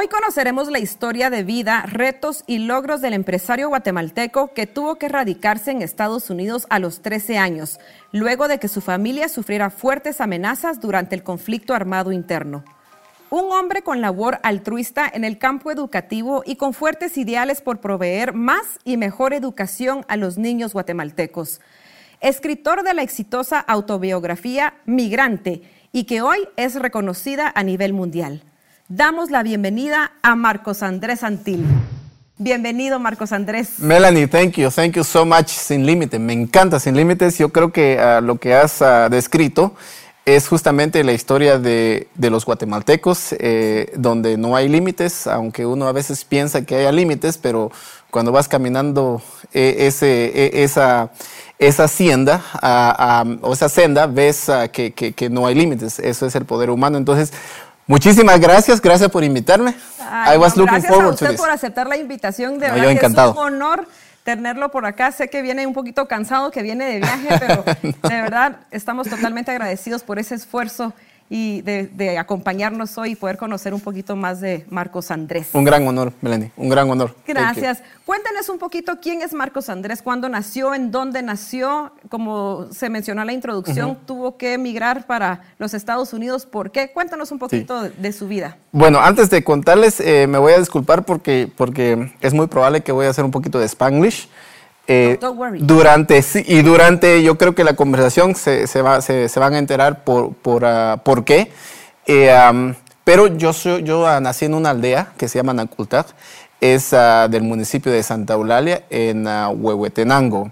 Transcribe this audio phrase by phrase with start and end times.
[0.00, 5.10] Hoy conoceremos la historia de vida, retos y logros del empresario guatemalteco que tuvo que
[5.10, 7.78] radicarse en Estados Unidos a los 13 años,
[8.10, 12.64] luego de que su familia sufriera fuertes amenazas durante el conflicto armado interno.
[13.28, 18.32] Un hombre con labor altruista en el campo educativo y con fuertes ideales por proveer
[18.32, 21.60] más y mejor educación a los niños guatemaltecos.
[22.22, 25.60] Escritor de la exitosa autobiografía Migrante
[25.92, 28.44] y que hoy es reconocida a nivel mundial
[28.90, 31.64] damos la bienvenida a Marcos Andrés Antil.
[32.38, 33.78] Bienvenido, Marcos Andrés.
[33.78, 34.68] Melanie, thank you.
[34.68, 36.18] Thank you so much, Sin Límites.
[36.18, 37.38] Me encanta Sin Límites.
[37.38, 39.74] Yo creo que ah, lo que has ah, descrito
[40.24, 45.92] es justamente la historia de, los guatemaltecos, eh, donde no hay límites, aunque uno a
[45.92, 47.70] veces piensa que haya límites, pero
[48.10, 51.10] cuando vas caminando eh, ese, e, esa,
[51.58, 56.00] esa hacienda ah, o esa senda, ves que, que no hay límites.
[56.00, 56.98] Eso es el poder humano.
[56.98, 57.32] Entonces,
[57.90, 59.74] Muchísimas gracias, gracias por invitarme.
[60.00, 63.32] I was looking gracias forward a usted por aceptar la invitación, de verdad que encantado.
[63.32, 63.88] es un honor
[64.22, 65.10] tenerlo por acá.
[65.10, 69.50] Sé que viene un poquito cansado, que viene de viaje, pero de verdad estamos totalmente
[69.50, 70.92] agradecidos por ese esfuerzo
[71.32, 75.50] y de, acompañarnos hoy y poder conocer un poquito más de Marcos Andrés.
[75.52, 77.14] Un gran honor, Melanie, un gran honor.
[77.24, 77.84] Gracias.
[78.04, 81.92] Cuéntenos un poquito quién es Marcos Andrés, cuándo nació, en dónde nació.
[82.08, 86.46] Como se mencionó en la introducción, tuvo que emigrar para los Estados Unidos.
[86.46, 86.90] ¿Por qué?
[86.90, 88.56] Cuéntanos un poquito de, su vida.
[88.72, 92.90] Bueno, antes de contarles, eh, me voy a disculpar porque, porque es muy probable que
[92.90, 94.28] voy a hacer un poquito de Spanglish.
[94.86, 95.60] Eh, worry.
[95.62, 99.58] Durante, y durante, yo creo que la conversación se, se, va, se, se van a
[99.58, 101.52] enterar por, por, ah, por qué.
[102.06, 106.06] Eh, pero yo, soy, yo ah, nací en una aldea que se llama Nacultag,
[106.60, 110.50] es ah, del municipio de Santa Eulalia, en Huehuetenango.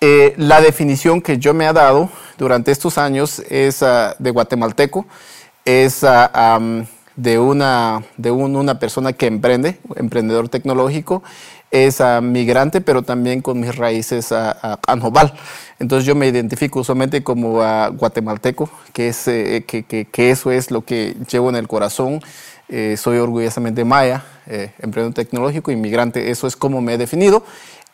[0.00, 5.06] Eh, la definición que yo me he dado durante estos años es de guatemalteco,
[5.64, 6.04] es
[7.16, 11.22] de, una, de una persona que emprende, emprendedor tecnológico,
[11.70, 15.34] es migrante, pero también con mis raíces a, anjobal.
[15.78, 17.60] Entonces yo me identifico usualmente como
[17.92, 22.20] guatemalteco, que, es, eh, que, que, eso es lo que llevo en el corazón.
[22.70, 27.42] Eh, soy orgullosamente maya, eh, emprendedor tecnológico, inmigrante, eso es como me he definido.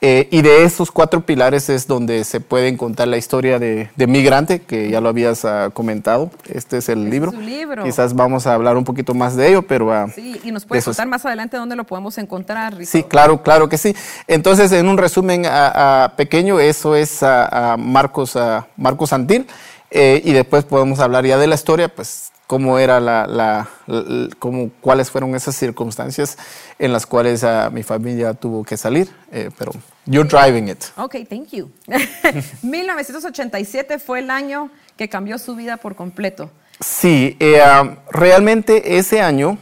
[0.07, 4.61] Eh, y de esos cuatro pilares es donde se puede contar la historia de, Migrante,
[4.61, 6.31] que ya lo habías ah, comentado.
[6.47, 7.33] Este es el libro.
[7.33, 7.85] libro.
[7.85, 9.87] Quizás vamos a hablar un poquito más de ello, pero...
[9.87, 12.75] Uh, sí, y nos puedes contar más adelante dónde lo podemos encontrar.
[12.85, 13.97] Sí, claro, claro que sí.
[14.27, 17.21] Entonces, en un resumen uh, pequeño, eso es
[17.79, 18.37] Marcos,
[18.77, 19.47] Marcos Santil.
[19.91, 23.69] Eh, y después podemos hablar ya de la historia, pues cómo era la, la,
[24.39, 26.37] cómo, cuáles fueron esas circunstancias
[26.79, 29.73] en las cuales mi familia tuvo que salir, eh, pero
[30.07, 30.85] you're driving it.
[30.97, 31.71] Ok, thank you.
[32.63, 36.51] 1987 fue el año que cambió su vida por completo.
[36.81, 37.63] Sí, eh,
[38.11, 39.59] realmente ese año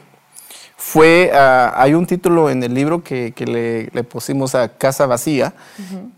[0.76, 5.06] fue, ah, hay un título en el libro que, que le, le, pusimos a Casa
[5.06, 5.54] Vacía,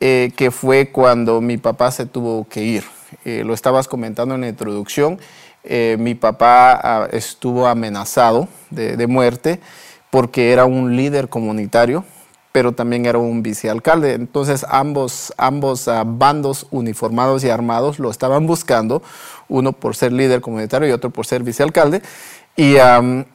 [0.01, 2.85] eh, que fue cuando mi papá se tuvo que ir.
[3.25, 5.19] lo estabas comentando en la introducción.
[5.67, 9.61] Eh, mi papá ah, estuvo amenazado de, muerte
[10.11, 12.05] porque era un líder comunitario,
[12.55, 14.13] pero también era un vicealcalde.
[14.13, 19.03] Entonces ambos, ambos ah, bandos uniformados y armados lo estaban buscando,
[19.49, 22.01] uno por ser líder comunitario y otro por ser vicealcalde.
[22.57, 22.77] Y,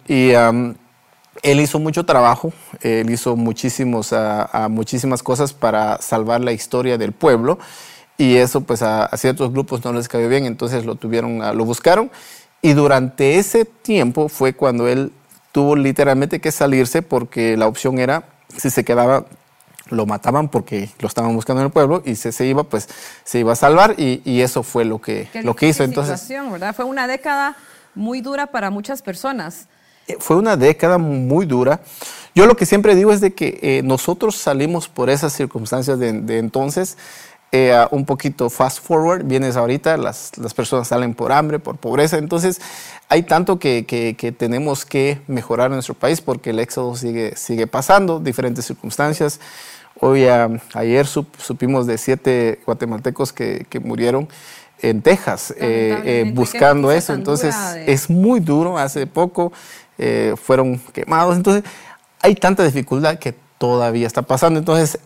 [0.07, 6.97] y él hizo mucho trabajo, él hizo muchísimos, ah, muchísimas cosas para salvar la historia
[6.97, 7.59] del pueblo
[8.17, 12.09] y eso pues a, ciertos grupos no les cayó bien, entonces lo tuvieron, lo buscaron
[12.61, 15.11] y durante ese tiempo fue cuando él
[15.51, 19.25] tuvo literalmente que salirse porque la opción era si se quedaba
[19.89, 22.87] lo mataban porque lo estaban buscando en el pueblo y si se iba pues
[23.23, 25.83] se iba a salvar y, y eso fue lo que lo que hizo.
[25.83, 26.75] entonces ¿verdad?
[26.75, 27.55] fue una década
[27.95, 29.67] muy dura para muchas personas.
[30.07, 31.81] Eh, fue una década muy dura.
[32.35, 36.13] Yo lo que siempre digo es de que eh, nosotros salimos por esas circunstancias de,
[36.13, 36.97] de entonces
[37.51, 42.19] eh, un poquito fast forward, vienes ahorita, las, las, personas salen por hambre, por pobreza,
[42.19, 42.61] entonces
[43.07, 47.65] hay tanto que, que, tenemos que mejorar en nuestro país porque el éxodo sigue, sigue
[47.65, 49.39] pasando, diferentes circunstancias.
[49.99, 50.27] Hoy,
[50.75, 54.29] ayer supimos de siete guatemaltecos que, que murieron
[54.81, 57.55] en Texas eh, eh, buscando eso, entonces
[57.87, 59.51] es muy duro, hace poco
[60.37, 61.63] fueron quemados, entonces
[62.21, 64.99] hay tanta dificultad que todavía está pasando, entonces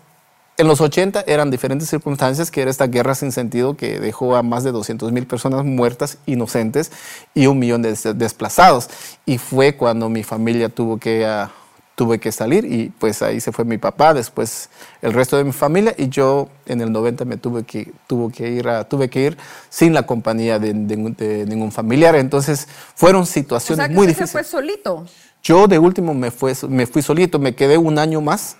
[0.63, 4.43] en los 80 eran diferentes circunstancias, que era esta guerra sin sentido que dejó a
[4.43, 6.91] más de 200 mil personas muertas, inocentes,
[7.33, 8.89] y un millón de desplazados.
[9.25, 11.51] Y fue cuando mi familia tuvo que, ah,
[11.95, 14.69] tuve que salir y pues ahí se fue mi papá, después
[15.01, 18.49] el resto de mi familia y yo en el 90 me tuve que, tuvo que
[18.49, 19.37] ir a, tuve que ir
[19.69, 22.15] sin la compañía de, ningún familiar.
[22.15, 24.29] Entonces fueron situaciones o sea, muy usted difíciles.
[24.29, 25.05] se fue solito?
[25.43, 28.55] Yo de último me, fue, me fui solito, me quedé un año más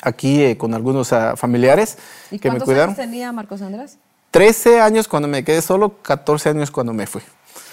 [0.00, 1.98] aquí eh, con algunos ah, familiares
[2.30, 2.90] ¿Y que me cuántos cuidaron.
[2.90, 3.98] años tenía Marcos Andrés?
[4.30, 7.20] 13 años cuando me quedé solo, 14 años cuando me fui.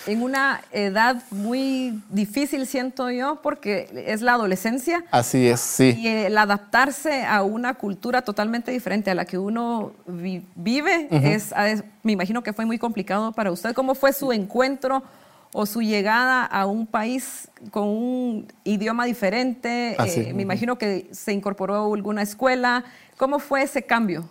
[0.08, 5.06] En una edad muy difícil, siento yo, porque es la adolescencia.
[5.12, 5.96] Así es, sí.
[6.00, 11.54] Y el adaptarse a una cultura totalmente diferente a la que uno vi- vive, es-
[12.02, 13.74] me imagino que fue muy complicado para usted.
[13.74, 15.04] ¿Cómo fue su encuentro
[15.52, 19.96] o su llegada a un país con un idioma diferente?
[19.98, 22.84] Así, Eh, me imagino que se incorporó a alguna escuela.
[23.18, 24.30] ¿Cómo fue ese cambio?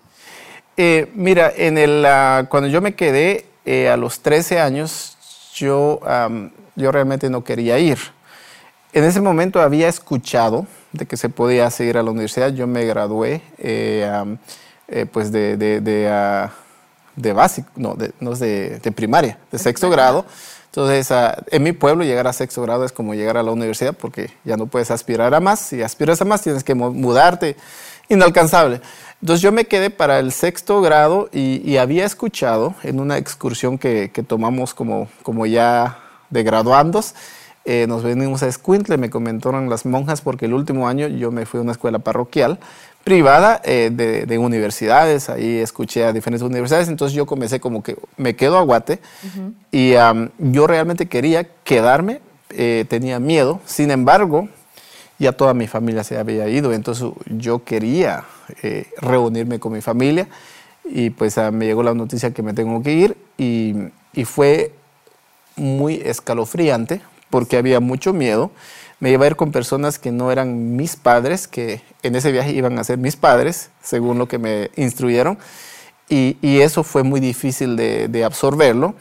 [0.77, 5.17] Eh, mira, en el, ah, cuando yo me quedé eh, a los 13 años,
[5.55, 7.99] yo, am, yo realmente no quería ir.
[8.93, 12.51] En ese momento había escuchado de que se podía seguir a la universidad.
[12.51, 14.07] Yo me gradué eh,
[15.13, 16.51] pues de, de, de, ah,
[17.17, 20.25] de básico, no, de, no es de, de primaria, de sexto grado.
[20.71, 21.11] Entonces,
[21.51, 24.57] en mi pueblo llegar a sexto grado es como llegar a la universidad porque ya
[24.57, 25.61] no puedes aspirar a más.
[25.61, 27.57] Si aspiras a más, tienes que mu- mudarte.
[28.11, 28.81] Inalcanzable.
[29.21, 33.77] Entonces yo me quedé para el sexto grado y, y había escuchado en una excursión
[33.79, 35.99] que, que tomamos como, como ya
[36.31, 37.15] de graduandos,
[37.65, 41.45] eh, nos venimos a Escuintle, me comentaron las monjas porque el último año yo me
[41.45, 42.59] fui a una escuela parroquial
[43.09, 47.97] privada eh, de, de universidades, ahí escuché a diferentes universidades, entonces yo comencé como que
[48.19, 48.99] me quedo a Guate
[49.73, 52.21] y am, yo realmente quería quedarme,
[52.51, 54.51] eh, tenía miedo, sin embargo,
[55.19, 58.25] ya toda mi familia se había ido, entonces yo quería
[58.63, 60.29] eh, reunirme con mi familia
[60.85, 63.75] y pues ah, me llegó la noticia que me tengo que ir y,
[64.13, 64.73] y fue
[65.57, 67.01] muy escalofriante
[67.31, 68.51] porque había mucho miedo.
[69.01, 72.51] Me iba a ir con personas que no eran mis padres, que en ese viaje
[72.53, 75.39] iban a ser mis padres, según lo que me instruyeron.
[76.09, 78.95] Y, y eso fue muy difícil de, de absorberlo.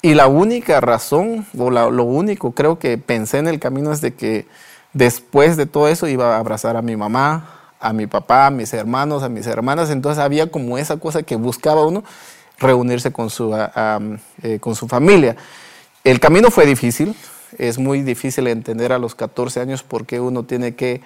[0.00, 4.00] Y la única razón, o la- lo único creo que pensé en el camino es
[4.00, 4.46] de que
[4.94, 8.72] después de todo eso iba a abrazar a mi mamá, a mi papá, a mis
[8.72, 9.90] hermanos, a mis hermanas.
[9.90, 12.02] Entonces había como esa cosa que buscaba uno,
[12.58, 13.98] reunirse con su, ah, ah,
[14.42, 15.36] eh, con su familia.
[16.04, 17.14] El camino fue difícil,
[17.56, 21.00] es muy difícil entender a los 14 años por qué uno tiene que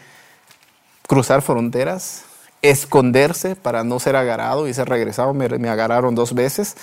[1.07, 2.25] cruzar fronteras,
[2.63, 5.35] esconderse para no ser agarrado y ser regresado.
[5.35, 6.77] Me, me agarraron dos veces.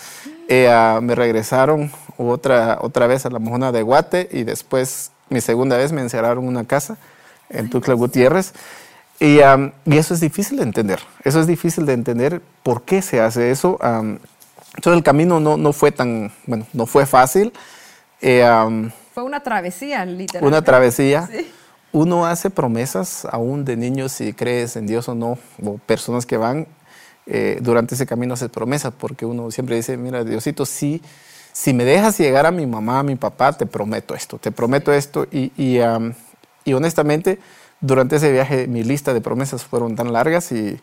[0.48, 5.42] Eh, ah, me regresaron otra, otra vez a la mojona de Guate y después, mi
[5.42, 6.98] segunda vez, me encerraron en una casa
[7.50, 8.54] en Tuxtla Gutiérrez.
[9.20, 11.00] Y, am, y eso es difícil de entender.
[11.24, 13.78] Eso es difícil de entender por qué se hace eso.
[13.82, 14.20] Am,
[14.76, 17.52] entonces el camino no, no fue tan, bueno, no fue fácil.
[18.22, 20.48] Eh, am, Fue una travesía, literalmente.
[20.48, 21.30] una travesía.
[21.39, 21.51] Sí.
[21.92, 26.38] Uno hace promesas aún de niños si crees en Dios o no, o personas que
[26.38, 26.68] van
[27.25, 31.01] eh, durante ese camino haces promesas, porque uno siempre dice, mira, Diosito, si,
[31.51, 34.94] si me dejas llegar a mi mamá, a mi papá, te prometo esto, te prometo
[34.94, 35.25] esto.
[35.31, 36.13] Y, y, am,
[36.63, 37.39] y honestamente,
[37.81, 40.80] durante ese viaje mi lista de promesas fueron tan largas y,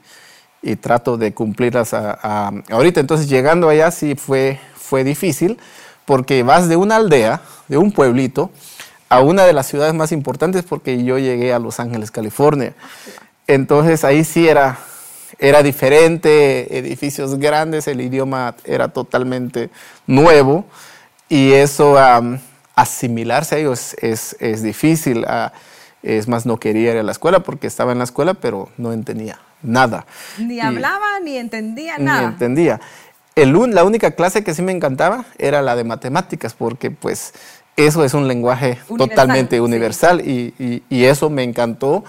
[0.61, 2.99] y trato de cumplirlas a- a- ahorita.
[2.99, 5.57] Entonces, llegando allá sí fue, fue difícil,
[6.07, 8.51] porque vas de una aldea, de un pueblito,
[9.09, 12.75] a una de las ciudades más importantes, porque yo llegué a Los Ángeles, California.
[13.47, 14.79] Entonces, ahí sí era,
[15.39, 19.71] era diferente, edificios grandes, el idioma era totalmente
[20.07, 20.65] nuevo,
[21.29, 21.97] y eso,
[22.75, 25.25] asimilarse a ellos es, es difícil.
[25.29, 25.53] ah,
[26.03, 28.93] es más, no quería ir a la escuela porque estaba en la escuela, pero no
[28.93, 30.07] entendía nada.
[30.39, 32.29] Ni Y- hablaba, ni entendía ni nada.
[32.29, 32.81] entendía.
[33.37, 37.35] El un- la única clase que sí me encantaba era la de matemáticas, porque pues
[37.77, 39.61] eso es un lenguaje Universal, totalmente sí.
[39.61, 42.03] universal y, y- y eso me encantó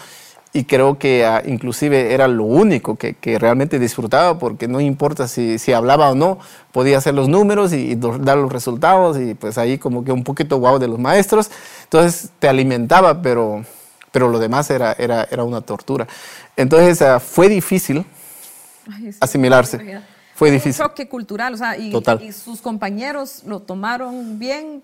[0.54, 5.28] y creo que ah, inclusive era lo único que, que realmente disfrutaba porque no importa
[5.28, 6.40] si, si hablaba o no,
[6.72, 10.24] podía hacer los números y, y dar los resultados y pues ahí como que un
[10.24, 11.52] poquito guau de los maestros.
[11.84, 13.66] Entonces te alimentaba, pero,
[14.14, 16.08] pero lo demás era, era, era una tortura.
[16.56, 18.06] Entonces ah, fue difícil
[18.90, 19.78] Ay, sí, asimilarse.
[20.38, 20.86] Fue Un difícil.
[20.86, 22.22] choque cultural, o sea, y, Total.
[22.22, 24.84] y sus compañeros lo tomaron bien.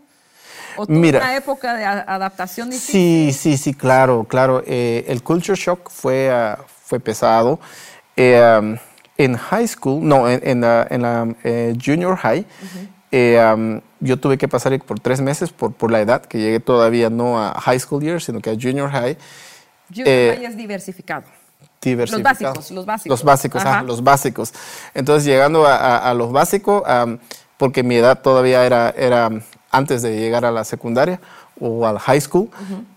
[0.75, 1.19] ¿O tuvo Mira.
[1.19, 3.31] una época de adaptación difícil?
[3.31, 4.63] Sí, sí, sí, claro, claro.
[4.65, 7.59] Eh, el culture shock fue, ah, fue pesado.
[8.15, 8.77] Eh, um,
[9.15, 12.43] en high school, no, en, en la, en la, eh, junior high,
[13.11, 16.59] eh, um, yo tuve que pasar por tres meses por, por la edad, que llegué
[16.59, 19.15] todavía no a high school year, sino que a junior high.
[19.89, 21.25] Junior eh, high es diversificado.
[21.91, 22.53] Diversificado.
[22.53, 23.09] básicos, los básicos.
[23.09, 23.79] Los básicos, Ajá.
[23.79, 24.53] ah, los básicos.
[24.93, 26.83] Entonces, llegando a, a- a los básicos,
[27.57, 29.29] porque mi edad todavía era, era
[29.71, 31.19] antes de llegar a la secundaria,
[31.59, 32.49] o al high school.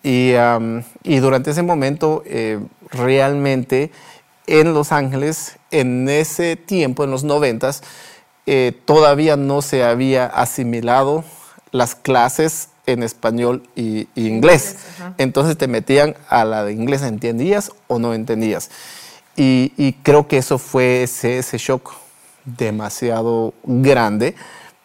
[0.02, 0.32] y,
[1.04, 2.58] y, durante ese momento, eh,
[2.90, 3.90] realmente
[4.46, 7.82] en Los Ángeles, en ese tiempo, en los noventas,
[8.46, 11.24] eh, todavía no se había asimilado
[11.72, 14.76] las clases en español y, inglés.
[15.18, 18.70] Entonces te metían a la de inglés, ¿entendías o no entendías?
[19.36, 21.92] Y, creo que eso fue ese, ese shock
[22.44, 24.34] demasiado grande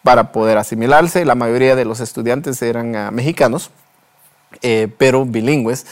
[0.02, 1.24] para poder asimilarse.
[1.24, 3.70] La mayoría de los estudiantes eran ah, mexicanos,
[4.60, 5.86] eh, pero bilingües.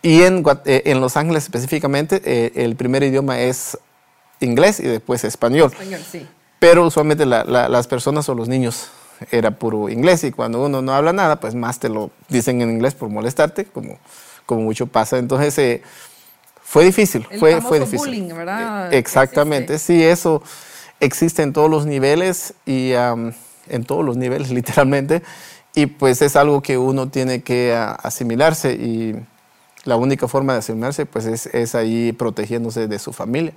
[0.00, 3.76] Y en, eh, en, Los Ángeles específicamente, eh, el primer idioma es
[4.40, 5.72] inglés y después español.
[5.72, 6.26] español sí.
[6.60, 8.88] Pero usualmente las personas o los niños
[9.30, 12.70] era puro inglés y cuando uno no habla nada, pues más te lo dicen en
[12.70, 13.98] inglés por molestarte, como,
[14.46, 15.18] como mucho pasa.
[15.18, 15.82] Entonces
[16.62, 17.98] fue difícil, fue, fue difícil.
[17.98, 18.92] Bullying, ¿verdad?
[18.92, 20.42] Exactamente, sí, eso
[21.00, 25.22] existe en todos los niveles y en todos los niveles literalmente
[25.74, 29.14] y pues es algo que uno tiene que asimilarse y
[29.84, 33.52] la única forma de asimilarse pues es, es, ahí protegiéndose de su familia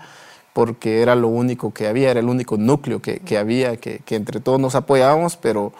[0.53, 4.15] porque era lo único que había, era el único núcleo que, que había, que, que,
[4.15, 5.72] entre todos nos apoyábamos, pero,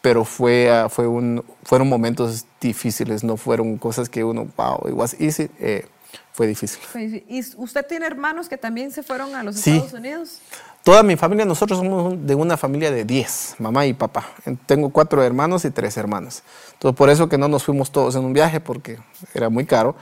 [0.00, 5.16] pero fue, fue un, fueron momentos difíciles, no fueron cosas que uno, wow, it was
[5.20, 5.86] easy, eh,
[6.32, 6.80] fue difícil.
[7.28, 10.40] ¿Y usted tiene hermanos que también se fueron a los Estados Unidos?
[10.82, 14.28] Toda mi familia, nosotros somos de una familia de 10, mamá y papá.
[14.66, 16.42] Tengo cuatro hermanos y tres hermanas.
[16.72, 18.98] Entonces, por eso que no nos fuimos todos en un viaje, porque
[19.32, 19.94] era muy caro.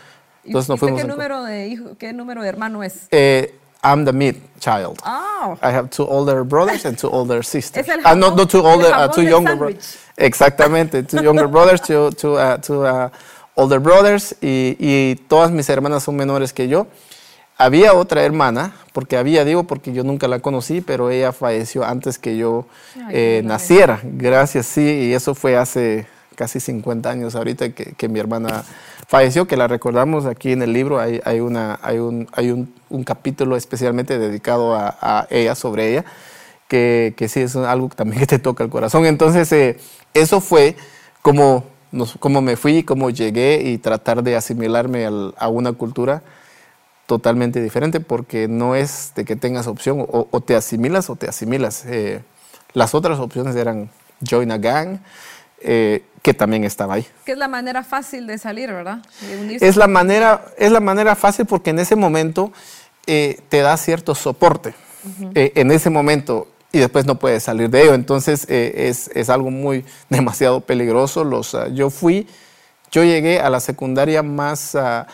[0.42, 3.08] Entonces, nos fuimos qué, número de hijo, qué número de hermano es?
[3.10, 5.00] Eh, I'm the mid child.
[5.04, 5.58] Oh.
[5.62, 7.86] I have two older brothers and two older sisters.
[7.86, 9.98] Es el ah, no, no two older, uh, two younger brothers.
[10.16, 13.08] Exactamente, two younger brothers, two, two, uh, two uh,
[13.56, 16.86] older brothers, y, y todas mis hermanas son menores que yo.
[17.56, 22.18] Había otra hermana, porque había, digo, porque yo nunca la conocí, pero ella falleció antes
[22.18, 22.64] que yo
[23.10, 24.00] eh, naciera.
[24.02, 26.06] Gracias, sí, y eso fue hace
[26.40, 28.64] casi 50 años ahorita que, que, mi hermana
[29.06, 30.98] falleció, que la recordamos aquí en el libro.
[30.98, 35.90] Hay, hay, una, hay, un, hay un, un, capítulo especialmente dedicado a, a ella, sobre
[35.90, 36.06] ella,
[36.66, 39.04] que, que, sí es algo también que te toca el corazón.
[39.04, 39.76] Entonces, eh,
[40.14, 40.76] eso fue
[41.20, 41.64] como,
[42.20, 46.22] como me fui, como llegué y tratar de asimilarme al, a una cultura
[47.04, 51.84] totalmente diferente porque no es de que tengas opción o, te asimilas o te asimilas.
[51.84, 52.22] Eh,
[52.72, 53.90] las otras opciones eran
[54.26, 55.00] join a gang,
[55.60, 57.06] eh, que también estaba ahí.
[57.24, 58.98] Que es la manera fácil de salir, ¿verdad?
[59.60, 62.52] es, la manera, es la manera fácil porque en ese momento
[63.06, 64.74] eh, te da cierto soporte.
[65.34, 67.94] en ese momento y después no puedes salir de ello.
[67.94, 71.24] Entonces es, es, algo muy demasiado peligroso.
[71.24, 72.26] Los, ah, yo fui,
[72.90, 74.74] yo llegué a la secundaria más...
[74.74, 75.10] Uh,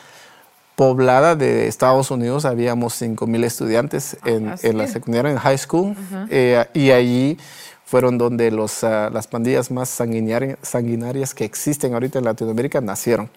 [0.77, 5.97] poblada de Estados Unidos, habíamos 5.000 estudiantes ah, en, en, la secundaria, en high school,
[6.31, 7.39] eh, y allí
[7.87, 13.31] fueron donde los, ah, las pandillas más sanguinarias, que existen ahorita en Latinoamérica nacieron,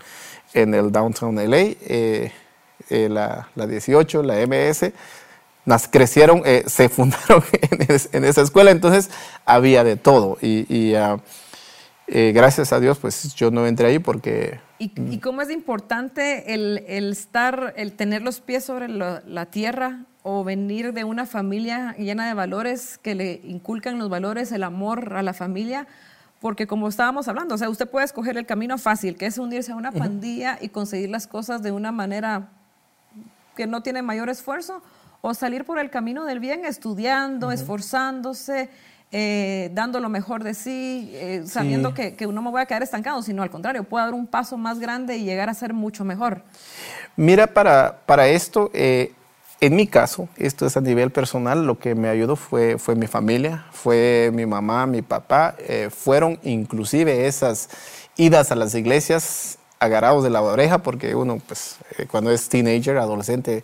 [0.53, 2.31] en el downtown LA, eh,
[2.89, 4.91] eh, la, la, 18, la MS,
[5.65, 7.43] nas, crecieron, se fundaron
[8.11, 9.11] en, esa escuela, entonces
[9.45, 11.21] había de todo, y, y ah,
[12.07, 17.73] gracias a Dios, pues yo no entré ahí porque ¿Y, cómo es importante el, estar,
[17.77, 22.99] el tener los pies sobre la tierra o venir de una familia llena de valores
[22.99, 25.87] que le inculcan los valores, el amor a la familia?
[26.39, 29.71] Porque como estábamos hablando, o sea, usted puede escoger el camino fácil, que es unirse
[29.71, 32.49] a una pandilla y conseguir las cosas de una manera
[33.55, 34.83] que no tiene mayor esfuerzo,
[35.21, 38.69] o salir por el camino del bien estudiando, esforzándose,
[39.11, 42.83] eh, dando lo mejor de sí, eh, sabiendo Que, que, no me voy a quedar
[42.83, 46.05] estancado, sino al contrario, puedo dar un paso más grande y llegar a ser mucho
[46.05, 46.43] mejor.
[47.15, 49.11] Mira, para, para esto, eh,
[49.61, 53.07] en mi caso, esto es a nivel personal, lo que me ayudó fue, fue mi
[53.07, 55.55] familia, fue mi mamá, mi papá,
[55.89, 57.69] fueron inclusive esas
[58.15, 61.77] idas a las iglesias agarrados de la oreja, porque uno, pues,
[62.09, 63.63] cuando es teenager, adolescente,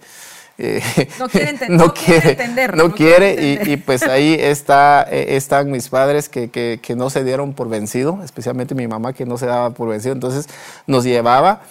[0.58, 0.82] eh,
[1.20, 2.78] no quiere, no, quiere, entender.
[2.78, 7.26] No, quiere, y, pues ahí está, eh, están mis padres que, que, que, no se
[7.26, 10.48] dieron por vencido, especialmente mi mamá que no se daba por vencido, entonces
[10.88, 11.62] nos llevaba.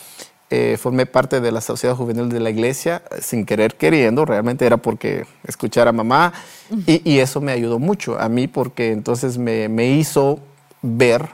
[0.50, 4.76] Eh, formé parte de la sociedad juvenil de la iglesia sin querer queriendo, realmente era
[4.76, 6.34] porque escuchar a mamá
[6.86, 10.40] y, y eso me ayudó mucho a mí porque entonces me, me hizo
[10.82, 11.28] ver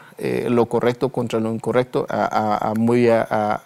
[0.48, 3.08] lo correcto contra lo incorrecto a, a, muy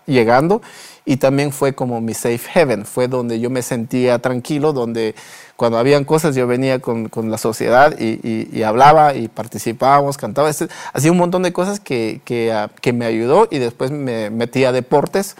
[0.07, 0.63] llegando
[1.05, 5.15] y también fue como mi safe haven, fue donde yo me sentía tranquilo, donde
[5.57, 10.51] cuando habían cosas yo venía con, con la sociedad y, y, hablaba y participábamos, cantaba,
[10.51, 14.31] este, hacía un montón de cosas que, que, ah, que, me ayudó y después me
[14.31, 15.37] metía a deportes,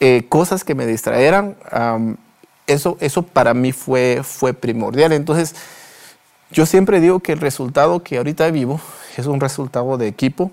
[0.00, 1.56] eh, cosas que me distraeran,
[2.66, 5.12] eso, eso para mí fue, fue primordial.
[5.12, 5.54] Entonces,
[6.50, 8.80] yo siempre digo que el resultado que ahorita vivo
[9.16, 10.50] es un resultado de equipo,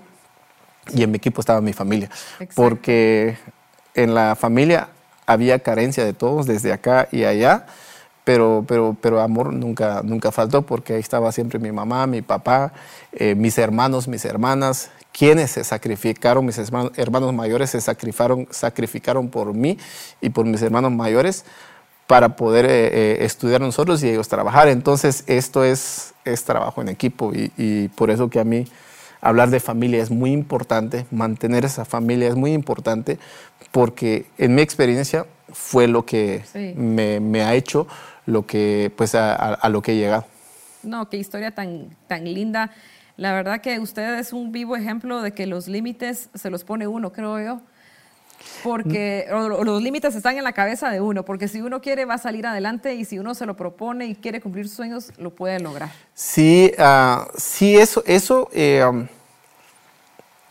[0.94, 2.10] y en mi equipo estaba mi familia.
[2.54, 3.36] Porque
[3.94, 4.88] en la familia
[5.26, 7.66] había carencia de todos, desde acá y allá,
[8.30, 12.72] pero, pero, pero amor nunca, nunca faltó porque ahí estaba siempre mi mamá, mi papá,
[13.10, 19.52] eh, mis hermanos, mis hermanas, quienes se sacrificaron, mis hermanos, mayores se sacrificaron, sacrificaron por
[19.52, 19.78] mí
[20.20, 21.44] y por mis hermanos mayores
[22.06, 24.68] para poder eh, eh, estudiar nosotros y ellos trabajar.
[24.68, 28.64] Entonces, esto es, es trabajo en equipo y, y por eso que a mí
[29.20, 33.18] hablar de familia es muy importante, mantener esa familia es muy importante,
[33.72, 36.42] porque en mi experiencia fue lo que
[36.76, 37.86] me, ha hecho
[38.26, 40.24] lo que, pues a, lo que he llegado.
[40.82, 42.70] No, qué historia tan, tan linda.
[43.16, 46.86] La verdad que usted es un vivo ejemplo de que los límites se los pone
[46.86, 47.60] uno, creo yo.
[48.62, 52.18] Porque los límites están en la cabeza de uno, porque si uno quiere va a
[52.18, 55.60] salir adelante y si uno se lo propone y quiere cumplir sus sueños, lo puede
[55.60, 55.90] lograr.
[56.14, 59.06] Sí, uh, sí, eso, eso eh, um,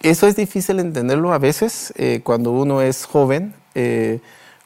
[0.02, 4.22] eso es difícil entenderlo a veces eh, cuando uno es joven, eh,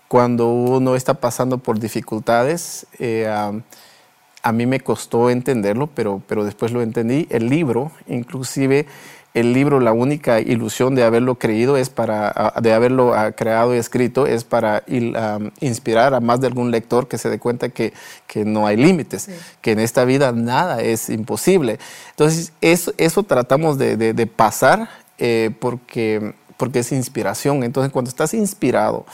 [0.07, 2.85] cuando uno está pasando por dificultades.
[2.99, 7.27] Eh, a, mí me costó entenderlo, pero, pero después lo entendí.
[7.29, 8.85] El libro, inclusive
[9.33, 13.79] el libro, la única ilusión de haberlo creído es para, de haberlo ah, creado y
[13.79, 14.83] escrito, es para
[15.59, 17.93] inspirar a más de algún lector que se dé cuenta que,
[18.27, 19.29] que no hay límites,
[19.61, 21.79] que en esta vida nada es imposible.
[22.11, 27.63] Entonces, eso, eso tratamos de, de, de pasar eh, porque, porque es inspiración.
[27.63, 29.05] Entonces, cuando estás inspirado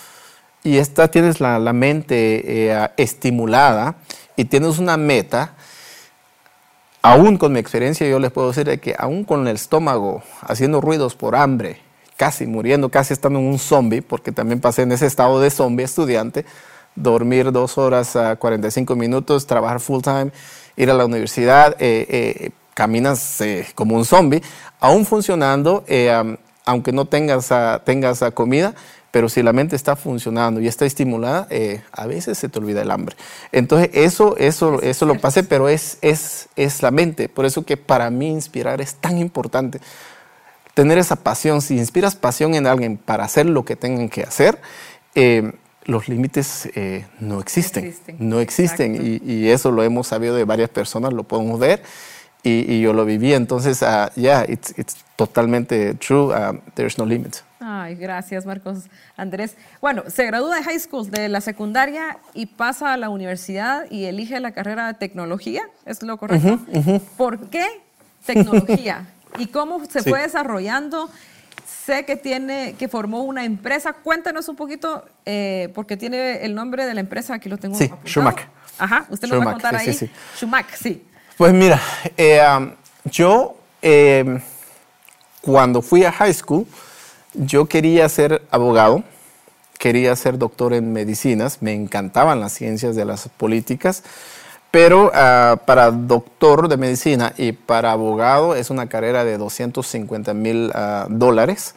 [0.64, 3.96] y está, tienes la, mente eh, estimulada
[4.36, 5.54] y tienes una meta,
[7.02, 11.16] aún con mi experiencia, yo les puedo decir que aún con el estómago haciendo ruidos
[11.16, 11.82] por hambre,
[12.18, 15.86] casi muriendo, casi estando en un zombie, porque también pasé en ese estado de zombie
[15.86, 16.46] estudiante,
[16.96, 20.32] dormir dos horas a 45 minutos, trabajar full time,
[20.76, 23.42] ir a la universidad, eh, caminas
[23.76, 24.42] como un zombie,
[24.80, 27.50] aún funcionando, eh, aunque no tengas,
[27.86, 28.74] tengas comida,
[29.12, 32.82] pero si la mente está funcionando y está estimulada, eh, a veces se te olvida
[32.82, 33.16] el hambre.
[33.52, 37.30] Entonces, eso, eso, eso lo pasé, pero es, es, es la mente.
[37.30, 39.80] Por eso que para mí inspirar es tan importante.
[40.74, 44.60] Tener esa pasión, si inspiras pasión en alguien para hacer lo que tengan que hacer,
[45.16, 45.52] eh,
[45.86, 46.70] los límites
[47.20, 47.96] no existen.
[48.20, 48.96] No existen.
[48.96, 51.82] y, y, eso lo hemos sabido de varias personas, lo podemos ver
[52.44, 53.34] y, yo lo viví.
[53.34, 56.34] Entonces, ya, uh, yeah, it's, it's, totalmente true.
[56.34, 57.44] Um, there's no limit.
[57.60, 58.86] Ay, gracias, Marcos
[59.18, 59.56] Andrés.
[59.82, 64.06] Bueno, se gradúa de high school, de la secundaria, y pasa a la universidad y
[64.06, 65.64] elige la carrera de tecnología.
[65.86, 66.60] ¿Es lo correcto?
[67.18, 67.66] ¿Por qué
[68.26, 69.08] tecnología?
[69.38, 71.10] ¿Y cómo se fue desarrollando?
[71.86, 73.94] Sé que tiene, que formó una empresa.
[73.94, 77.76] Cuéntanos un poquito, eh, porque tiene el nombre de la empresa, aquí lo tengo.
[77.76, 78.48] Sí, Schumacher.
[78.78, 79.94] Ajá, usted nos va a contar ahí.
[79.94, 80.10] Sí,
[80.78, 81.06] sí.
[81.36, 81.80] Pues mira,
[82.16, 82.42] eh,
[83.06, 84.42] yo eh,
[85.42, 86.66] cuando fui a high school,
[87.34, 89.04] yo quería ser abogado,
[89.78, 94.04] quería ser doctor en medicinas, me encantaban las ciencias de las políticas,
[94.72, 100.72] pero ah, para doctor de medicina y para abogado es una carrera de 250 mil
[100.76, 101.76] ah, dólares.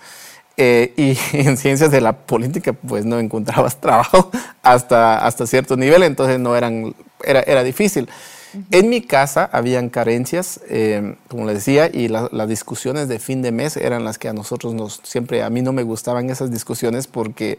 [0.58, 4.30] Eh, y en ciencias de la política pues no encontrabas trabajo
[4.62, 8.08] hasta, hasta cierto nivel, entonces no eran, era, era difícil.
[8.70, 13.52] En mi casa habían carencias, eh, como les decía, y las discusiones de fin de
[13.52, 17.06] mes eran las que a nosotros nos, siempre, a mí no me gustaban esas discusiones
[17.06, 17.58] porque,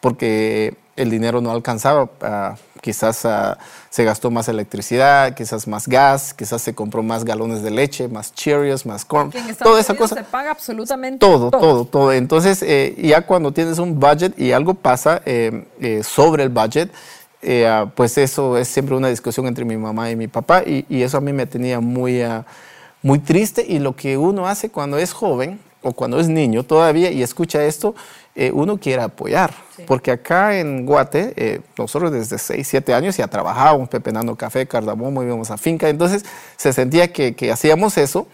[0.00, 2.10] porque el dinero no alcanzaba.
[2.20, 3.58] Ah, quizás ah,
[3.90, 8.32] se gastó más electricidad, quizás más gas, quizás se compró más galones de leche, más
[8.34, 10.16] Cheerios, más corn, toda esa cosa.
[10.16, 11.50] Se paga absolutamente todo.
[11.50, 16.50] Todo, todo, Entonces, eh, ya cuando tienes un budget y algo pasa eh, sobre el
[16.50, 16.90] budget,
[17.40, 20.84] eh, ah, pues eso es siempre una discusión entre mi mamá y mi papá y,
[21.02, 22.44] eso a mí me tenía muy, ah,
[23.02, 23.64] muy triste.
[23.66, 27.64] Y lo que uno hace cuando es joven o cuando es niño todavía y escucha
[27.64, 27.94] esto,
[28.34, 29.52] eh, uno quiere apoyar.
[29.86, 35.22] Porque acá en Guate, eh, nosotros desde 6, 7 años ya trabajábamos pepenando café, cardamomo,
[35.22, 36.24] íbamos a finca, entonces
[36.56, 38.26] se sentía que, que hacíamos eso,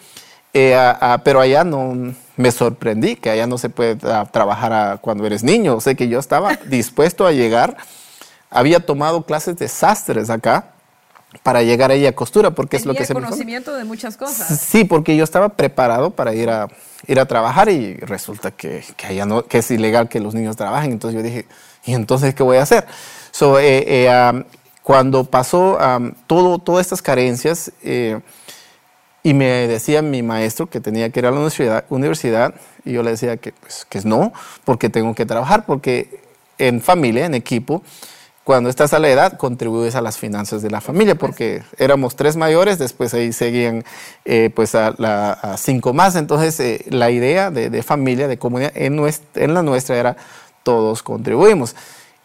[0.55, 5.77] ah, pero allá no me sorprendí que allá no se puede trabajar cuando eres niño,
[5.77, 7.77] o sea que yo estaba dispuesto a llegar
[8.55, 10.71] había tomado clases de sastres acá
[11.43, 14.61] para llegar ahí a costura, porque es lo que se conocimiento de muchas cosas.
[14.61, 16.69] Sí, porque yo estaba preparado para ir a,
[17.07, 20.93] ir a trabajar y resulta que, que, no, que es ilegal que los niños trabajen.
[20.93, 21.47] Entonces yo dije,
[21.85, 22.87] ¿y entonces qué voy a hacer?
[23.33, 24.45] So, eh, eh,
[24.83, 25.79] cuando pasó
[26.27, 28.21] todo, todas estas carencias, eh,
[29.25, 33.03] y me decía mi maestro que tenía que ir a la universidad, universidad y yo
[33.03, 34.33] le decía que, pues, que no,
[34.65, 36.21] porque tengo que trabajar, porque
[36.59, 37.83] en familia, en equipo,
[38.45, 42.37] cuando estás a la edad, contribuyes a las finanzas de la familia, porque éramos tres
[42.37, 43.85] mayores, después ahí seguían
[44.27, 46.15] eh, pues a, cinco más.
[46.15, 49.01] Entonces, eh, la idea de, familia, de comunidad, en,
[49.35, 50.17] en la nuestra era
[50.63, 51.75] todos contribuimos.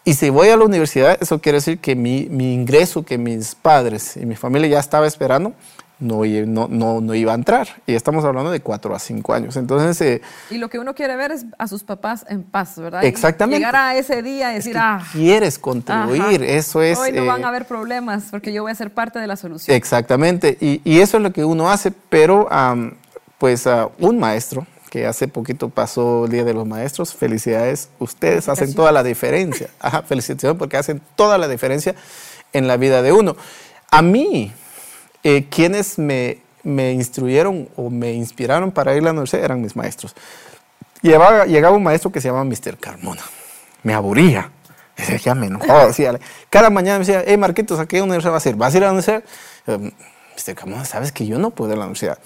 [0.04, 3.56] Y si voy a la universidad, eso quiere decir que mi, mi ingreso que mis
[3.56, 5.54] padres y mi familia ya estaba esperando,
[6.00, 6.24] no,
[6.70, 7.68] no, no, iba a entrar.
[7.86, 9.56] Y estamos hablando de cuatro a cinco años.
[9.58, 13.04] Entonces, eh, y lo que uno quiere ver es a sus papás en paz, ¿verdad?
[13.04, 13.60] Exactamente.
[13.60, 15.02] llegar a ese día y decir, ah.
[15.12, 16.98] Quieres contribuir, eso es.
[16.98, 19.36] Hoy no van a eh, haber problemas porque yo voy a ser parte de la
[19.36, 19.76] solución.
[19.76, 20.58] Exactamente.
[20.60, 22.48] Y, y eso es lo que uno hace, pero
[23.38, 23.68] pues
[24.00, 28.92] un maestro que hace poquito pasó el Día de los Maestros, felicidades, ustedes hacen toda
[28.92, 29.70] la diferencia.
[29.80, 31.96] Ajá, felicitaciones porque hacen toda la diferencia
[32.54, 33.38] en la vida de uno.
[33.92, 34.52] A mí,
[35.24, 39.76] eh, quienes me, me, instruyeron o me inspiraron para ir a la universidad eran mis
[39.76, 40.16] maestros.
[41.02, 42.78] Llegaba, llegaba un maestro que se llamaba Mr.
[42.78, 43.22] Carmona.
[43.84, 44.52] Me aburría.
[44.98, 45.90] Decía, me enojaba.
[46.50, 48.56] cada mañana me decía, hey Marquitos, ¿a qué universidad vas a ir?
[48.56, 49.24] ¿Vas a ir a la universidad?
[49.68, 50.56] Mr.
[50.56, 52.18] Carmona, sabes que yo no puedo ir a la universidad.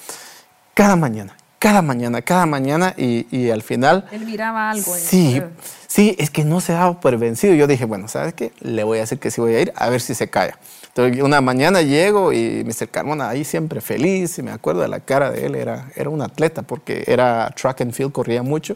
[0.74, 4.08] Cada mañana, cada mañana, cada mañana y, y, al final...
[4.12, 4.96] Él miraba algo.
[4.96, 5.42] sí,
[5.88, 7.54] sí, es que no se daba por vencido.
[7.54, 8.52] Yo dije, bueno, ¿sabes qué?
[8.60, 10.58] Le voy a decir que sí voy a ir, a ver si se calla.
[10.96, 12.88] Entonces, una mañana llego y Mr.
[12.90, 16.22] Carmona ahí siempre feliz, y me acuerdo de la cara de él, era, era un
[16.22, 18.76] atleta porque era track and field, corría mucho,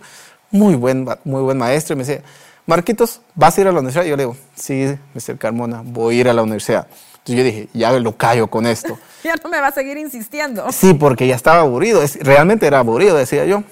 [0.50, 2.24] muy buen, muy buen maestro, y me decía,
[2.66, 4.04] Marquitos, ¿vas a ir a la universidad?
[4.06, 5.38] Y yo le digo, sí, Mr.
[5.38, 6.88] Carmona, voy a ir a la universidad.
[7.20, 8.98] Entonces yo dije, ya lo callo con esto.
[9.24, 10.66] ya no me va a seguir insistiendo.
[10.72, 13.64] Sí, porque ya estaba aburrido, realmente era aburrido, decía yo.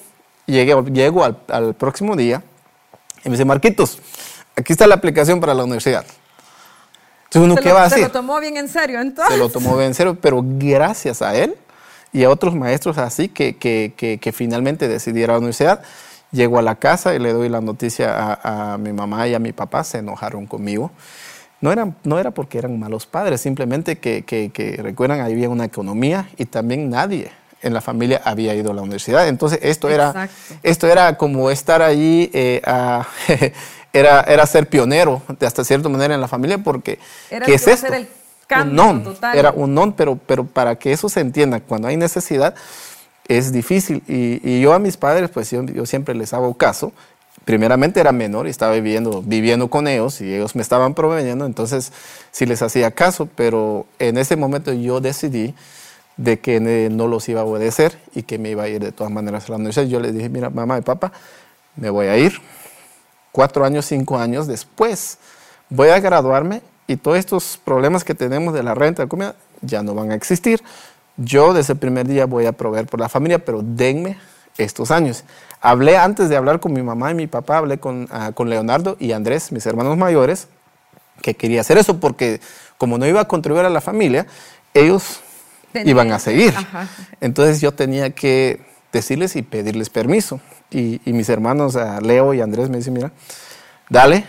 [0.46, 2.44] Llegué, llego al, al próximo día
[3.24, 3.98] y me dice, Marquitos,
[4.56, 6.06] aquí está la aplicación para la universidad.
[7.36, 8.00] Entonces, ¿qué va a hacer?
[8.00, 9.34] Se lo tomó bien en serio, entonces.
[9.34, 11.56] Se lo tomó bien en serio, pero gracias a él
[12.14, 15.82] y a otros maestros así que, que, que, finalmente decidieron a la universidad,
[16.32, 19.40] llego a la casa y le doy la noticia a, a, mi mamá y a
[19.40, 20.92] mi papá, se enojaron conmigo.
[21.62, 26.30] No era, no era porque eran malos padres, simplemente que, que, recuerdan, había una economía
[26.38, 29.28] y también nadie en la familia había ido a la universidad.
[29.28, 30.30] Entonces, esto, era,
[30.62, 33.08] esto era como estar allí eh, a,
[33.94, 37.68] era, era ser pionero de hasta cierta manera en la familia porque era ¿qué es
[37.68, 37.94] esto?
[37.94, 38.08] El
[38.62, 42.54] un non, era un non, pero, pero para que eso se entienda cuando hay necesidad
[43.28, 46.94] es difícil y, y yo a mis padres pues yo, yo, siempre les hago caso.
[47.44, 51.92] Primeramente era menor y estaba viviendo, viviendo con ellos y ellos me estaban proveyendo, entonces
[52.32, 55.54] sí les hacía caso, pero en ese momento yo decidí
[56.18, 59.12] de que no los iba a obedecer y que me iba a ir de todas
[59.12, 59.86] maneras a la universidad.
[59.86, 61.12] Yo les dije, mira, mamá y papá,
[61.76, 62.40] me voy a ir,
[63.32, 65.18] cuatro años, cinco años después,
[65.70, 69.84] voy a graduarme y todos estos problemas que tenemos de la renta, de comida, ya
[69.84, 70.62] no van a existir.
[71.18, 74.18] Yo desde el primer día voy a proveer por la familia, pero denme
[74.58, 75.24] estos años.
[75.62, 78.96] Hablé antes de hablar con mi mamá y mi papá, hablé con, ah, con Leonardo
[79.00, 80.48] y Andrés, mis hermanos mayores,
[81.22, 82.40] que quería hacer eso porque
[82.78, 84.28] como no iba a contribuir a la familia,
[84.74, 85.22] ellos
[85.84, 86.54] iban a seguir.
[87.22, 90.40] Entonces yo tenía que decirles y pedirles permiso.
[90.72, 93.12] Y, mis hermanos Leo y Andrés me dicen, mira,
[93.90, 94.26] dale,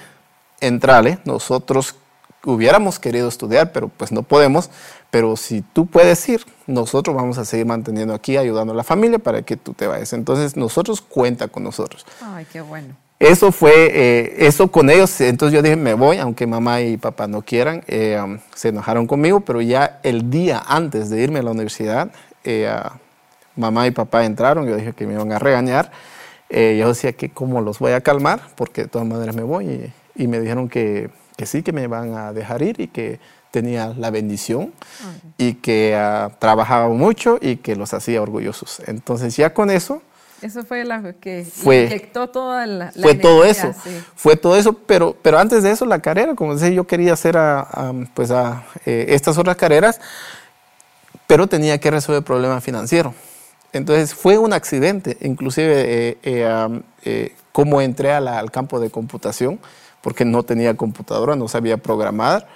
[0.61, 1.97] entrale, nosotros
[2.45, 4.71] hubiéramos querido estudiar, pero pues no podemos,
[5.11, 9.19] pero si tú puedes ir, nosotros vamos a seguir manteniendo aquí, ayudando a la familia
[9.19, 10.13] para que tú te vayas.
[10.13, 12.07] Entonces, nosotros cuenta con nosotros.
[12.23, 12.95] Ay, qué bueno.
[13.19, 17.27] Eso fue, eh, eso con ellos, entonces yo dije, me voy, aunque mamá y papá
[17.27, 21.43] no quieran, eh, um, se enojaron conmigo, pero ya el día antes de irme a
[21.43, 22.11] la universidad,
[22.45, 22.71] eh,
[23.57, 25.91] mamá y papá entraron, yo dije que me iban a regañar,
[26.49, 29.93] eh, yo decía que cómo los voy a calmar, porque de todas maneras me voy.
[30.15, 33.19] Y, me dijeron que, que, sí, que me van a dejar ir y que
[33.51, 34.73] tenía la bendición
[35.39, 38.81] y que uh, trabajaba mucho y que los hacía orgullosos.
[38.87, 40.03] Entonces ya con eso...
[40.47, 43.75] Eso fue lo que fue, inyectó toda la, Fue todo eso,
[44.15, 47.37] fue todo eso, pero, pero antes de eso la carrera, como decía, yo quería hacer
[47.37, 50.01] a, pues a, eh, estas otras carreras,
[51.27, 53.13] pero tenía que resolver el problema financiero.
[53.73, 59.59] Entonces fue un accidente, inclusive eh, eh, eh, cómo entré al campo de computación,
[60.01, 62.47] porque no tenía computadora, no sabía programar.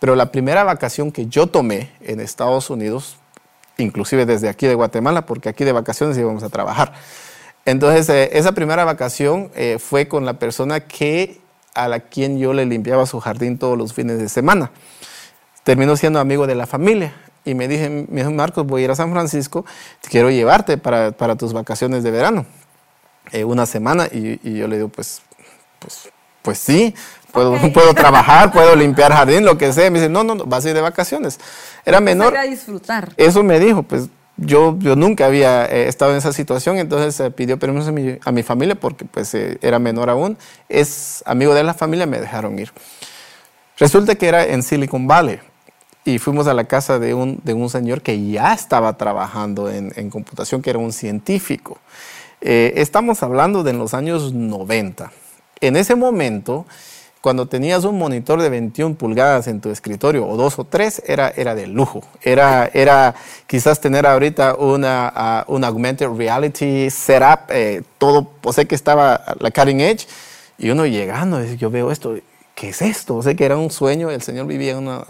[0.00, 3.16] Pero la primera vacación que yo tomé en Estados Unidos,
[3.80, 6.92] inclusive desde aquí de Guatemala, porque aquí de vacaciones íbamos a trabajar.
[7.64, 11.40] Entonces, esa primera vacación fue con la persona que,
[11.74, 14.70] a la quien yo le limpiaba su jardín todos los fines de semana.
[15.62, 17.12] Terminó siendo amigo de la familia
[17.44, 19.64] y me dije, mi hijo Marcos, voy a ir a San Francisco,
[20.08, 22.46] quiero llevarte para, para tus vacaciones de verano,
[23.32, 25.22] eh, una semana, y, y, yo le digo, pues,
[25.78, 26.10] pues,
[26.42, 26.94] pues sí,
[27.32, 29.90] puedo, puedo trabajar, puedo limpiar jardín, lo que sea.
[29.90, 31.38] Me dice, no, no, no, vas a ir de vacaciones.
[31.84, 32.36] Era menor.
[32.36, 33.12] a disfrutar.
[33.16, 37.30] Eso me dijo, pues yo, yo nunca había eh, estado en esa situación, entonces eh,
[37.30, 40.38] pidió permiso a mi, a mi, familia porque pues era menor aún.
[40.68, 42.72] Es amigo de la familia, me dejaron ir.
[43.78, 45.40] Resulta que era en Silicon Valley
[46.04, 49.92] y fuimos a la casa de un, de un señor que ya estaba trabajando en,
[49.96, 51.78] en computación, que era un científico.
[52.40, 55.12] Eh, estamos hablando de los años 90.
[55.60, 56.64] En ese momento,
[57.20, 61.28] cuando tenías un monitor de 21 pulgadas en tu escritorio, o dos o tres, era,
[61.36, 62.00] era de lujo.
[62.22, 63.14] Era, era
[63.46, 69.22] quizás tener ahorita una, uh, un augmented reality setup, eh, todo, o sea que estaba
[69.38, 70.06] la cutting edge,
[70.56, 72.16] y uno llegando, yo veo esto,
[72.54, 73.16] ¿qué es esto?
[73.16, 75.04] O sea que era un sueño, el señor vivía en una,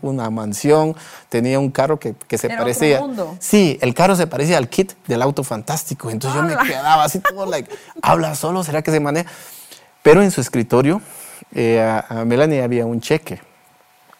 [0.00, 0.96] una mansión,
[1.28, 2.96] tenía un carro que, que se parecía...
[2.96, 3.36] Otro mundo.
[3.38, 7.20] Sí, el carro se parecía al kit del auto fantástico, entonces yo me quedaba así
[7.20, 9.30] todo, like, habla solo, ¿será que se maneja?
[10.02, 11.00] Pero en su escritorio,
[11.54, 13.40] eh, a, Melanie había un cheque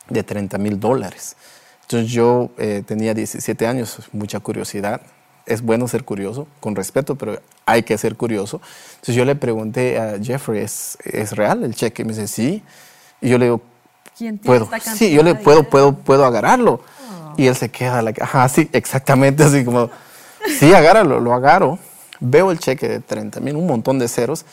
[0.08, 1.36] de 30 mil dólares.
[1.82, 5.00] Entonces yo eh, tenía 17 años, mucha curiosidad,
[5.46, 8.60] es bueno ser curioso, con respeto, pero hay que ser curioso.
[8.92, 12.02] Entonces yo le pregunté a Jeffrey, ¿es, es real el cheque?
[12.02, 12.62] Y me dice, sí.
[13.20, 13.60] Y yo le digo,
[14.16, 16.82] ¿Quién tiene puedo, esta sí, yo le puedo, puedo, puedo agarrarlo.
[17.36, 19.90] Y él se queda, like, ajá, sí, exactamente así como,
[20.58, 21.78] sí, agárralo, lo agarro.
[22.18, 24.44] Veo el cheque de 30 mil, un montón de ceros.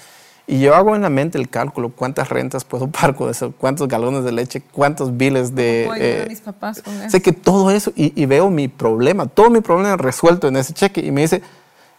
[0.49, 3.87] Y yo hago en la mente el cálculo, cuántas rentas puedo pagar con eso, cuántos
[3.87, 5.83] galones de leche, cuántos biles de...
[5.85, 7.09] ¿Cómo puedo ayudar a eh, mis papás con eso?
[7.09, 10.73] Sé que todo eso, y, y veo mi problema, todo mi problema resuelto en ese
[10.73, 11.01] cheque.
[11.01, 11.41] Y me dice,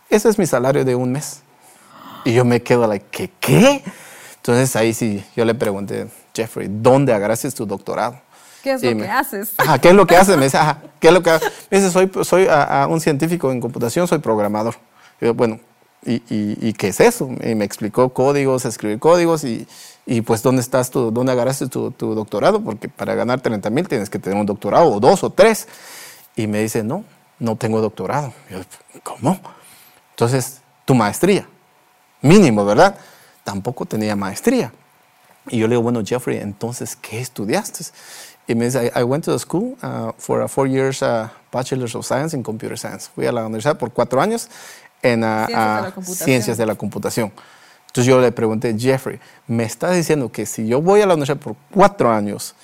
[0.09, 1.43] ese es mi salario de un mes.
[2.25, 3.31] Y yo me quedo, like, ¿qué?
[3.39, 3.83] ¿Qué?
[4.37, 8.19] Entonces ahí sí, yo le pregunté, Jeffrey, ¿dónde agarraste tu doctorado?
[8.63, 9.53] ¿Qué es lo me- que haces?
[9.59, 10.37] Ajá, ¿qué es lo que haces?
[10.39, 11.53] Me dice, ajá, ¿qué es lo que haces?
[11.71, 14.75] Me dice, soy, soy ah, ah, un científico en computación, soy programador.
[15.21, 15.61] Y yo, bueno,
[16.05, 17.29] ¿y, y, y qué es eso?
[17.43, 19.67] Y me explicó códigos, escribir códigos y,
[20.07, 21.11] y pues, ¿dónde estás tú?
[21.11, 22.63] ¿Dónde agarraste tu, tu doctorado?
[22.63, 25.69] Porque para ganar 30 mil tienes que tener un doctorado, o dos, o tres.
[26.37, 27.05] Y me dice, no,
[27.39, 28.33] no tengo doctorado.
[28.51, 28.59] Yo,
[29.03, 29.41] ¿cómo?
[30.11, 31.49] Entonces, tu maestría,
[32.23, 32.97] mínimo, ¿verdad?
[33.45, 34.73] Tampoco tenía maestría.
[35.49, 37.85] Y yo le digo, bueno, Jeffrey, entonces, ¿qué estudiaste?
[38.47, 41.29] Y me dice, I, I went to the school uh, for a four years uh,
[41.53, 43.11] Bachelor's of Science in Computer Science.
[43.15, 44.49] Fui a la universidad por cuatro años
[45.03, 46.27] en uh, Ciencias de la uh, computación.
[46.27, 47.33] ciencias de la computación.
[47.87, 51.39] Entonces yo le pregunté, Jeffrey, me estás diciendo que si yo voy a la universidad
[51.39, 52.55] por cuatro años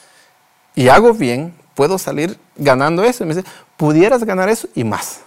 [0.74, 3.24] y hago bien, puedo salir ganando eso.
[3.24, 5.20] Y me dice, pudieras ganar eso y más.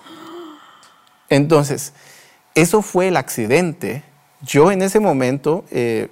[1.30, 1.94] Entonces,
[2.56, 4.04] eso fue el accidente.
[4.42, 6.10] Yo en ese momento, eh,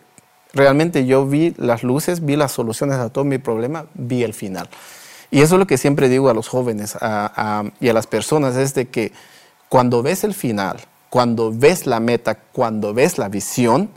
[0.54, 4.70] realmente yo vi las luces, vi las soluciones a todo mi problema, vi el final.
[5.32, 8.08] Y eso es lo que siempre digo a los jóvenes a- a- y a las
[8.08, 9.12] personas, es de que
[9.69, 13.89] cuando ves el final, cuando ves la meta, cuando ves la visión,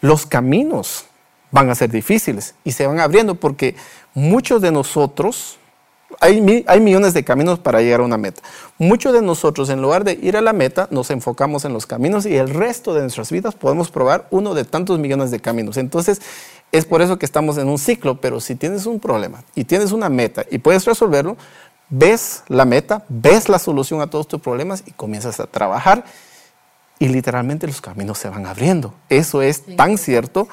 [0.00, 1.04] los caminos
[1.50, 3.76] van a ser difíciles y se van abriendo porque
[4.14, 5.58] muchos de nosotros,
[6.20, 8.42] hay, hay millones de caminos para llegar a una meta.
[8.78, 12.26] Muchos de nosotros, en lugar de ir a la meta, nos enfocamos en los caminos
[12.26, 15.76] y el resto de nuestras vidas podemos probar uno de tantos millones de caminos.
[15.76, 16.20] Entonces,
[16.72, 19.92] es por eso que estamos en un ciclo, pero si tienes un problema y tienes
[19.92, 21.36] una meta y puedes resolverlo,
[21.90, 26.04] ves la meta, ves la solución a todos tus problemas y comienzas a trabajar
[26.98, 28.94] y literalmente los caminos se van abriendo.
[29.08, 30.48] Eso es tan cierto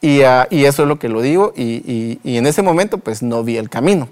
[0.00, 2.98] y, ah, y eso es lo que lo digo y, y- y en ese momento
[2.98, 4.08] pues no vi el camino.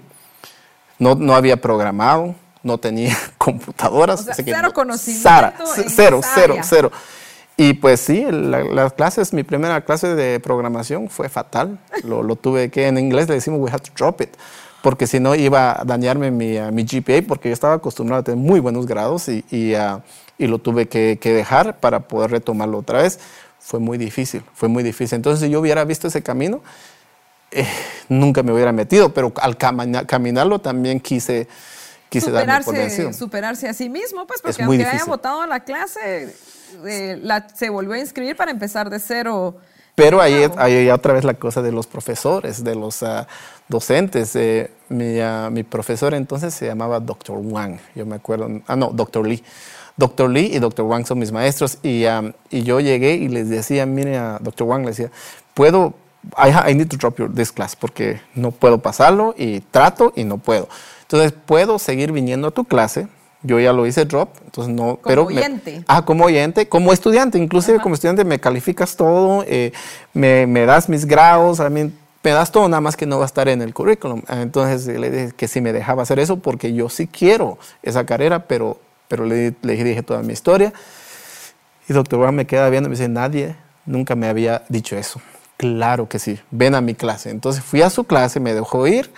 [0.99, 4.21] No, no había programado, no tenía computadoras.
[4.21, 6.63] O sea, así que cero conocimiento Sara, en cero, esa cero, área.
[6.63, 6.91] cero.
[7.57, 11.79] Y pues sí, la- las clases, mi primera clase de programación fue fatal.
[12.03, 14.29] Lo, lo tuve que, en inglés le decimos, we had to drop it.
[14.85, 18.37] Porque si no iba a dañarme mi, mi GPA, porque yo estaba acostumbrado a tener
[18.37, 20.03] muy buenos grados y, y, ah,
[20.37, 23.17] y lo tuve que, que dejar para poder retomarlo otra vez.
[23.59, 25.15] Fue muy difícil, fue muy difícil.
[25.15, 26.61] Entonces, si yo hubiera visto ese camino,
[27.49, 27.65] eh,
[28.09, 31.47] nunca me hubiera metido, pero al camina- caminarlo también quise,
[32.09, 33.13] quise darme por superarse, vencido.
[33.13, 36.31] superarse a sí mismo, pues porque aunque haya votado la clase,
[36.85, 39.55] eh, la- se volvió a inscribir para empezar de cero.
[39.95, 43.27] Pero ahí, ahí hay otra vez la cosa de los profesores, de los ah,
[43.69, 44.35] docentes.
[44.35, 47.37] Eh, mi, ah, mi profesor entonces se llamaba Dr.
[47.37, 48.49] Wang, yo me acuerdo.
[48.67, 49.25] Ah, no, Dr.
[49.25, 49.41] Lee.
[49.97, 50.29] Dr.
[50.29, 50.85] Lee y Dr.
[50.85, 51.77] Wang son mis maestros.
[51.81, 54.67] Y, ah, y yo llegué y les decía, mire a Dr.
[54.67, 55.11] Wang, le decía,
[55.53, 55.93] puedo,
[56.37, 60.25] I, I need to drop your, this class porque no puedo pasarlo y trato y
[60.25, 60.67] no puedo.
[61.03, 63.07] Entonces, puedo seguir viniendo a tu clase.
[63.45, 64.99] Yo ya lo hice drop, entonces no.
[65.03, 65.83] pero me- oyente.
[65.87, 69.71] Ah, como oyente, como estudiante, inclusive como estudiante me calificas todo, eh,
[70.13, 71.91] me, me das mis grados, a mí
[72.23, 74.23] me das todo, nada más que no va a estar en el currículum.
[74.29, 78.05] Entonces eh, le dije que si me dejaba hacer eso porque yo sí quiero esa
[78.05, 80.73] carrera, pero, pero le, le dije toda mi historia.
[81.87, 83.55] Y doctor Brown me queda viendo y me dice, nadie
[83.85, 85.21] nunca me había dicho eso.
[85.57, 87.29] Claro que sí, ven a mi clase.
[87.29, 89.11] Entonces fui a su clase, me dejó ir.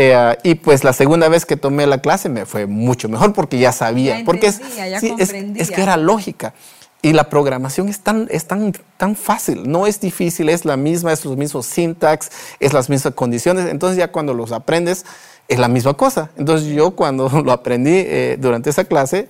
[0.00, 3.58] Eh, y pues la segunda vez que tomé la clase me fue mucho mejor porque
[3.58, 4.14] ya sabía.
[4.20, 5.30] Ya porque es, ya sí, es-
[5.62, 6.54] es que era lógica.
[7.00, 11.12] Y la programación es tan, es tan, tan fácil, no es difícil, es la misma,
[11.12, 13.66] es los mismos syntax, es las mismas condiciones.
[13.70, 15.04] Entonces ya cuando los aprendes
[15.46, 16.30] es la misma cosa.
[16.36, 19.28] Entonces yo cuando lo aprendí eh, durante esa clase,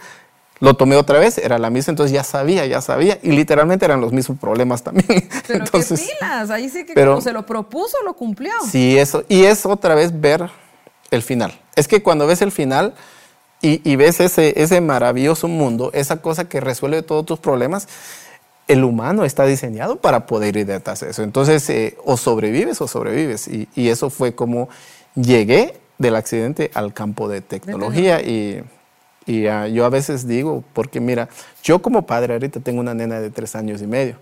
[0.60, 4.00] lo tomé otra vez, era la misma, entonces ya sabía, ya sabía, y literalmente eran
[4.00, 5.28] los mismos problemas también.
[5.46, 8.52] Pero entonces, qué pilas, ahí sí que como se lo propuso, lo cumplió.
[8.70, 10.50] Sí, eso, y es otra vez ver
[11.10, 11.58] el final.
[11.76, 12.94] Es que cuando ves el final
[13.60, 17.88] y, ves ese, ese maravilloso mundo, esa cosa que resuelve todos tus problemas,
[18.68, 21.22] el humano está diseñado para poder ir detrás de eso.
[21.22, 23.48] Entonces, eh, o sobrevives o sobrevives.
[23.48, 24.68] Y, y, eso fue como
[25.14, 28.62] llegué del accidente al campo de tecnología y
[29.28, 31.28] y ah, yo a veces digo, porque mira,
[31.62, 34.16] yo como padre ahorita tengo una nena de tres años y medio.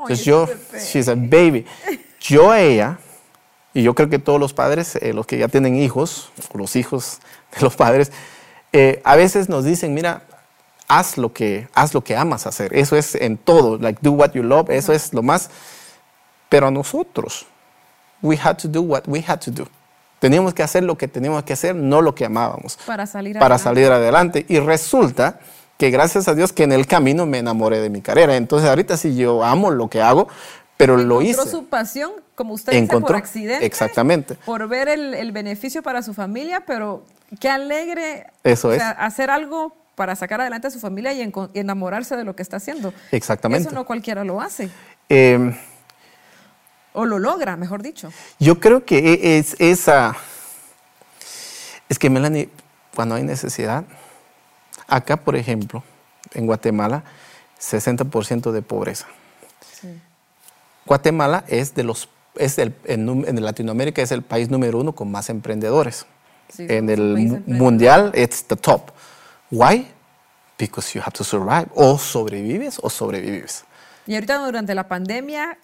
[0.00, 0.48] Entonces yo,
[0.78, 1.66] she's a baby.
[2.18, 2.98] Yo a ella,
[3.74, 7.18] y yo creo que todos los padres, eh, los que ya tienen hijos, los hijos
[7.54, 8.12] de los padres,
[8.72, 10.22] eh, a veces nos dicen, mira,
[10.88, 12.74] haz lo que, haz lo que amas hacer.
[12.74, 15.50] Eso es en todo, like do what you love, eso es lo más.
[16.48, 17.46] Pero a nosotros,
[18.22, 19.66] we had to do what we had to do.
[20.20, 22.78] Teníamos que hacer lo que teníamos que hacer, no lo que amábamos.
[22.86, 23.64] Para salir para adelante.
[23.64, 24.46] salir adelante.
[24.48, 25.40] Y resulta
[25.78, 28.36] que gracias a Dios que en el camino me enamoré de mi carrera.
[28.36, 30.28] Entonces ahorita sí yo amo lo que hago,
[30.76, 31.32] pero lo hice.
[31.32, 33.64] Encontró su pasión, como usted dice, por accidente.
[33.64, 34.34] Exactamente.
[34.44, 37.02] Por ver el, beneficio para su familia, pero
[37.40, 38.82] qué alegre Eso es.
[38.82, 42.92] hacer algo para sacar adelante a su familia y, enamorarse de lo que está haciendo.
[43.10, 43.68] Exactamente.
[43.68, 44.68] Eso no cualquiera lo hace.
[45.08, 45.54] Eh,
[46.92, 48.12] o lo logra, mejor dicho.
[48.38, 50.16] Yo creo que e, es esa.
[51.88, 52.48] Es que Melanie,
[52.94, 53.84] cuando hay necesidad,
[54.86, 55.82] acá por ejemplo,
[56.34, 57.04] en Guatemala,
[57.60, 59.06] 60% de pobreza.
[60.86, 65.28] Guatemala es de los es el, en, Latinoamérica es el país número uno con más
[65.30, 66.06] emprendedores.
[66.58, 68.90] en el mundial, it's the top.
[69.50, 69.86] Why?
[70.58, 71.68] Because you have to survive.
[71.74, 73.64] O sobrevives o sobrevives.
[74.06, 75.58] Y ahorita durante la pandemia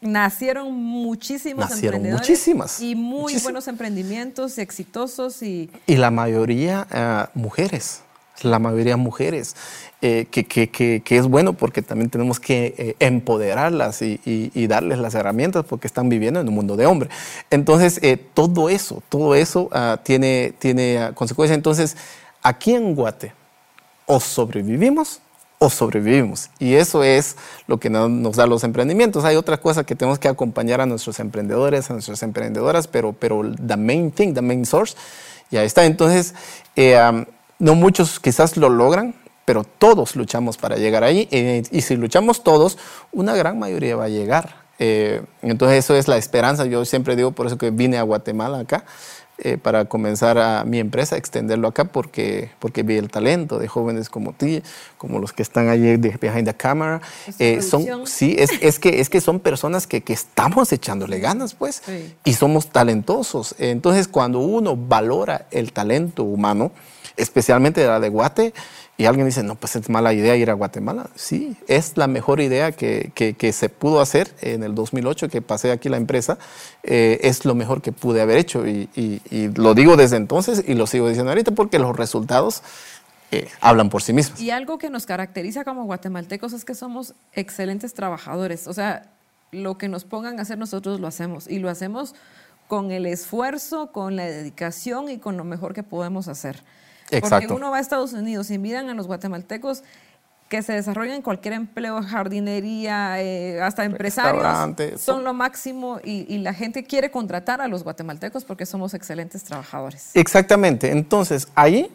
[0.00, 2.80] Nacieron muchísimos Nacieron emprendedores muchísimas.
[2.80, 5.68] y muy buenos emprendimientos exitosos y...
[5.86, 8.00] Y la mayoría eh, mujeres,
[8.40, 9.56] la mayoría mujeres,
[10.00, 14.98] eh, que, que, que, es bueno porque también tenemos que eh, empoderarlas y, y, darles
[14.98, 17.10] las herramientas porque están viviendo en un mundo de hombre.
[17.50, 18.00] Entonces,
[18.32, 21.58] todo eso, todo eso ah, tiene, tiene ah, consecuencias.
[21.58, 21.98] Entonces,
[22.42, 23.34] aquí en Guate,
[24.06, 25.20] o sobrevivimos
[25.62, 26.48] o sobrevivimos.
[26.58, 29.26] Y eso es lo que nos da los emprendimientos.
[29.26, 33.42] Hay otra cosa que tenemos que acompañar a nuestros emprendedores, a nuestras emprendedoras, pero, pero
[33.54, 34.96] the main thing, the main source,
[35.50, 35.84] ya está.
[35.84, 36.34] Entonces,
[36.76, 36.98] eh,
[37.58, 41.28] no muchos quizás lo logran, pero todos luchamos para llegar ahí.
[41.30, 42.78] Eh, y si luchamos todos,
[43.12, 44.60] una gran mayoría va a llegar.
[44.78, 46.64] Eh, entonces, eso es la esperanza.
[46.64, 48.86] Yo siempre digo, por eso que vine a Guatemala acá.
[49.42, 54.10] Eh, para comenzar a mi empresa, extenderlo acá, porque, porque vi el talento de jóvenes
[54.10, 54.62] como ti,
[54.98, 57.00] como los que están allí de, behind the camera.
[57.38, 61.54] Eh, son, sí, es, es, que, es que son personas que, que estamos echándole ganas,
[61.54, 61.82] pues,
[62.22, 63.54] y somos talentosos.
[63.58, 66.70] Entonces, cuando uno valora el talento humano,
[67.16, 68.52] especialmente de la de Guate,
[69.00, 71.08] y alguien dice, no, pues es mala idea ir a Guatemala.
[71.14, 75.72] Sí, es la mejor idea que, que, se pudo hacer en el 2008, que pasé
[75.72, 76.36] aquí la empresa.
[76.82, 78.68] Eh, es lo mejor que pude haber hecho.
[78.68, 82.62] Y, y, lo digo desde entonces y lo sigo diciendo ahorita porque los resultados
[83.30, 84.38] eh, hablan por sí mismos.
[84.38, 88.66] Y algo que nos caracteriza como guatemaltecos es que somos excelentes trabajadores.
[88.66, 89.06] O sea,
[89.50, 91.48] lo que nos pongan a hacer nosotros lo hacemos.
[91.48, 92.14] Y lo hacemos
[92.68, 96.62] con el esfuerzo, con la dedicación y con lo mejor que podemos hacer.
[97.20, 99.82] Porque uno va a Estados Unidos y miran a los guatemaltecos
[100.50, 106.52] que se desarrollan en cualquier empleo, jardinería, eh, hasta empresarios, son lo máximo y, la
[106.52, 110.10] gente quiere contratar a los guatemaltecos porque somos excelentes trabajadores.
[110.14, 111.88] Exactamente, entonces ahí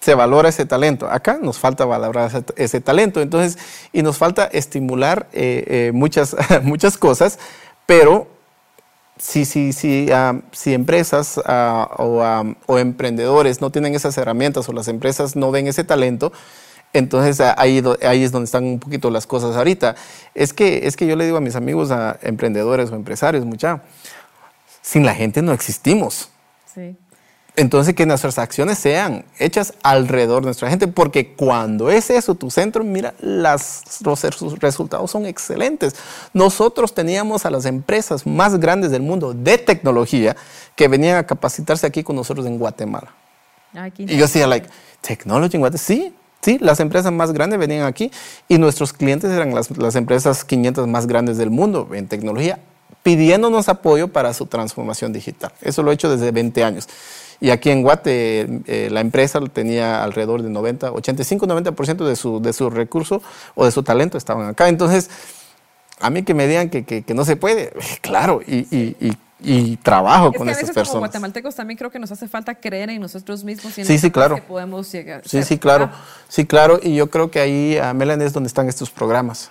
[0.00, 1.08] se valora ese talento.
[1.08, 3.56] Acá nos falta valorar ese, talento, entonces,
[3.92, 7.38] y nos falta estimular eh, eh, muchas, muchas cosas,
[7.86, 8.35] pero
[9.18, 10.08] si, si, si,
[10.52, 15.68] si empresas ah, ah, o, emprendedores no tienen esas herramientas o las empresas no ven
[15.68, 16.32] ese talento,
[16.92, 19.96] entonces ahí, ahí es donde están un poquito las cosas ahorita.
[20.34, 23.82] Es que, es que yo le digo a mis amigos, a emprendedores o empresarios, mucha,
[24.82, 26.30] sin la gente no existimos.
[26.72, 26.96] Sí.
[27.58, 32.50] Entonces, que nuestras acciones sean hechas alrededor de nuestra gente, porque cuando es eso tu
[32.50, 34.22] centro, mira, las, los
[34.60, 35.96] resultados son excelentes.
[36.34, 40.36] Nosotros teníamos a las empresas más grandes del mundo de tecnología
[40.74, 43.14] que venían a capacitarse aquí con nosotros en Guatemala.
[43.96, 44.68] y yo decía, like,
[45.00, 48.12] technology en Guatemala, sí, Sí, las empresas más grandes venían aquí
[48.46, 52.60] y nuestros clientes eran las, las, empresas 500 más grandes del mundo en tecnología
[53.02, 55.52] pidiéndonos apoyo para su transformación digital.
[55.62, 56.88] Eso lo he hecho desde 20 años.
[57.40, 62.52] Y aquí en Guate, eh, la empresa tenía alrededor de 90, 85-90% de su, de
[62.52, 63.22] su recurso
[63.54, 64.68] o de su talento estaban acá.
[64.68, 65.10] Entonces,
[66.00, 69.76] a mí que me digan que, que, no se puede, claro, y, y, y, y
[69.76, 70.88] trabajo con esas personas.
[70.88, 73.98] Como guatemaltecos también creo que nos hace falta creer en nosotros mismos y en sí,
[73.98, 74.36] sí, claro.
[74.36, 75.22] que podemos llegar.
[75.26, 75.90] Sí, sí, claro.
[76.28, 76.80] Sí, claro.
[76.82, 79.50] Y yo creo que ahí, a Melan, es donde están estos programas.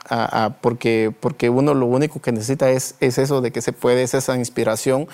[0.61, 4.15] porque, porque uno lo único que necesita es, es eso de que se puede, es
[4.15, 5.07] esa inspiración.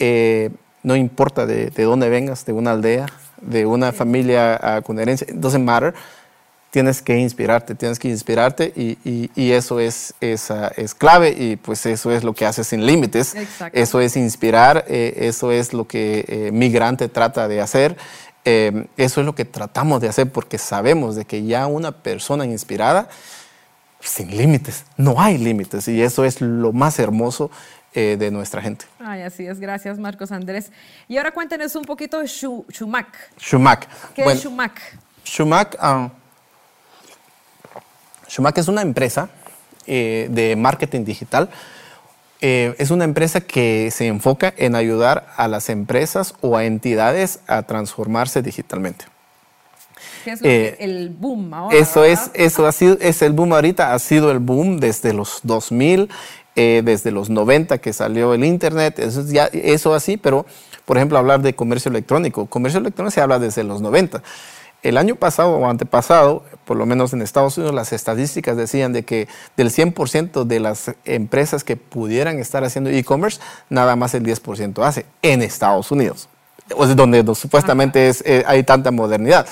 [0.00, 0.50] Eh,
[0.82, 3.06] no importa de, de, dónde vengas, de una aldea,
[3.40, 5.94] de una familia con herencia, doesn't matter.
[6.70, 8.96] Tienes que inspirarte, tienes que inspirarte y,
[9.34, 13.34] y, eso es, es, es, clave y pues eso es lo que hace Sin Límites.
[13.72, 17.96] Eso es inspirar, eh, eso es lo que eh, Migrante trata de hacer.
[18.44, 22.44] Eh, eso es lo que tratamos de hacer porque sabemos de que ya una persona
[22.44, 23.08] inspirada,
[24.00, 27.50] sin límites, no hay límites y eso es lo más hermoso
[27.92, 28.84] eh, de nuestra gente.
[28.98, 30.70] Ay, así es, gracias Marcos Andrés.
[31.08, 33.36] Y ahora cuéntenos un poquito de Shumac.
[33.38, 33.88] Shumac.
[34.14, 34.80] ¿Qué es Shumac?
[35.24, 36.10] Shumac, ah,
[38.28, 39.28] Shumac es una empresa
[39.86, 41.50] eh, de marketing digital.
[42.40, 47.40] Eh, es una empresa que se enfoca en ayudar a las empresas o a entidades
[47.48, 49.04] a transformarse digitalmente.
[50.24, 50.40] ¿Qué es
[50.78, 51.76] el boom ahora?
[51.76, 55.40] Eso es, eso ha sido, es el boom ahorita, ha sido el boom desde los
[55.42, 56.08] 2000
[56.62, 60.44] eh, desde los 90 que salió el Internet, eso, ya, eso así, pero
[60.84, 64.22] por ejemplo hablar de comercio electrónico, comercio electrónico se habla desde los 90.
[64.82, 69.06] El año pasado o antepasado, por lo menos en Estados Unidos, las estadísticas decían de
[69.06, 73.40] que del 100% de las empresas que pudieran estar haciendo e-commerce,
[73.70, 76.28] nada más el 10% hace en Estados Unidos,
[76.94, 79.46] donde supuestamente es, eh, hay tanta modernidad.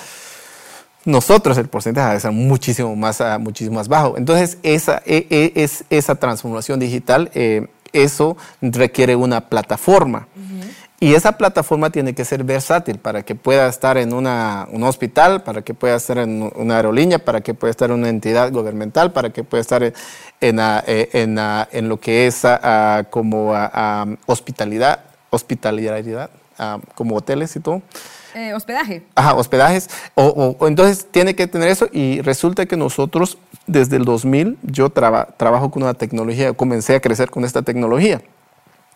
[1.09, 4.19] Nosotros el porcentaje debe ser muchísimo más, ah, muchísimo más bajo.
[4.19, 10.29] Entonces, esa, e, e, es, esa transformación digital, eh, eso requiere una plataforma.
[11.01, 15.43] Y esa plataforma tiene que ser versátil para que pueda estar en una, un hospital,
[15.45, 19.11] para que pueda estar en una aerolínea, para que pueda estar en una entidad gubernamental,
[19.11, 19.95] para que pueda estar en,
[20.43, 22.43] en, ah, eh, ah, en, lo que es
[23.09, 23.55] como
[24.27, 26.29] hospitalidad, hospitalidad,
[26.95, 27.81] como hoteles y todo.
[28.35, 29.03] Eh, hospedaje.
[29.15, 29.89] Ajá, hospedajes.
[30.15, 35.71] O, entonces tiene que tener eso y resulta que nosotros desde el 2000 yo trabajo
[35.71, 38.23] con una tecnología, comencé a crecer con esta tecnología,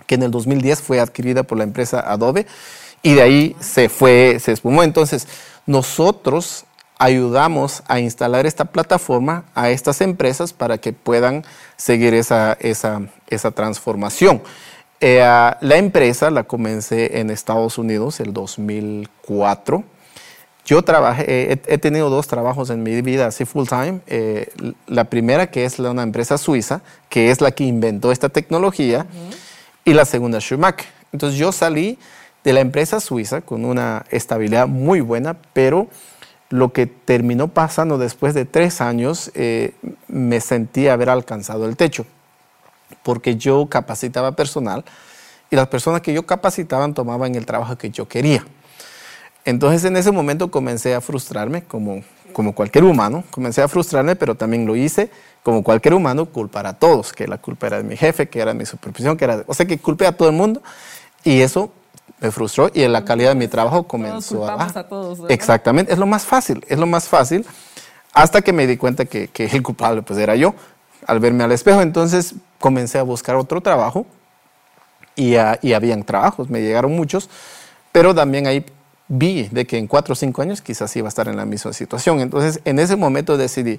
[0.06, 2.46] que en el 2010 fue adquirida por la empresa Adobe
[3.02, 4.82] y de ahí se fue, se espumó.
[4.82, 5.26] Entonces
[5.66, 6.64] nosotros
[6.98, 11.44] ayudamos a instalar esta plataforma a estas empresas para que puedan
[11.76, 14.42] seguir esa, esa, esa transformación.
[15.04, 19.82] Eh, la empresa la comencé en Estados Unidos el 2004.
[20.64, 23.98] Yo trabajé, he, tenido dos trabajos en mi vida así full time.
[24.06, 24.52] Eh,
[24.86, 29.06] la primera que es una empresa suiza, que es la que inventó esta tecnología,
[29.84, 30.86] y la segunda Schumacher.
[31.10, 31.98] Entonces yo salí
[32.44, 35.88] de la empresa suiza con una estabilidad muy buena, pero
[36.48, 39.72] lo que terminó pasando después de tres años, eh,
[40.06, 42.06] me sentí haber alcanzado el techo
[43.02, 44.84] porque yo capacitaba personal
[45.50, 48.44] y las personas que yo capacitaban tomaban el trabajo que yo quería.
[49.44, 54.34] Entonces en ese momento comencé a frustrarme como, como cualquier humano, comencé a frustrarme, pero
[54.34, 55.10] también lo hice
[55.42, 58.52] como cualquier humano, culpar a todos, que la culpa era de mi jefe, que era
[58.52, 60.62] de mi supervisión, que era, o sea, que culpé a todo el mundo
[61.24, 61.72] y eso
[62.20, 64.88] me frustró y la calidad de mi trabajo comenzó a bajar.
[64.88, 67.44] todos, Exactamente, es lo más fácil, es lo más fácil,
[68.12, 70.54] hasta que me di cuenta que, que el culpable pues era yo
[71.06, 71.82] al verme al espejo.
[71.82, 74.06] Entonces comencé a buscar otro trabajo
[75.14, 77.28] y, y habían trabajos, me llegaron muchos,
[77.92, 78.64] pero también ahí
[79.08, 81.74] vi de que en cuatro o cinco años quizás iba a estar en la misma
[81.74, 82.20] situación.
[82.20, 83.78] Entonces, en ese momento decidí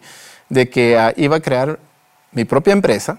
[0.50, 1.80] de que ah, iba a crear
[2.32, 3.18] mi propia empresa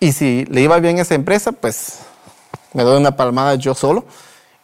[0.00, 2.00] y si le iba bien a esa empresa, pues
[2.72, 4.06] me doy una palmada yo solo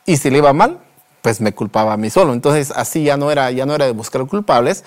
[0.07, 0.80] y si le iba mal,
[1.22, 2.32] pues me culpaba a mí solo.
[2.32, 4.85] Entonces, así ya no era, ya no era de buscar culpables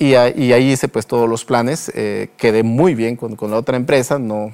[0.00, 3.76] y, ahí hice pues todos los planes, eh, quedé muy bien con, con, la otra
[3.76, 4.52] empresa, no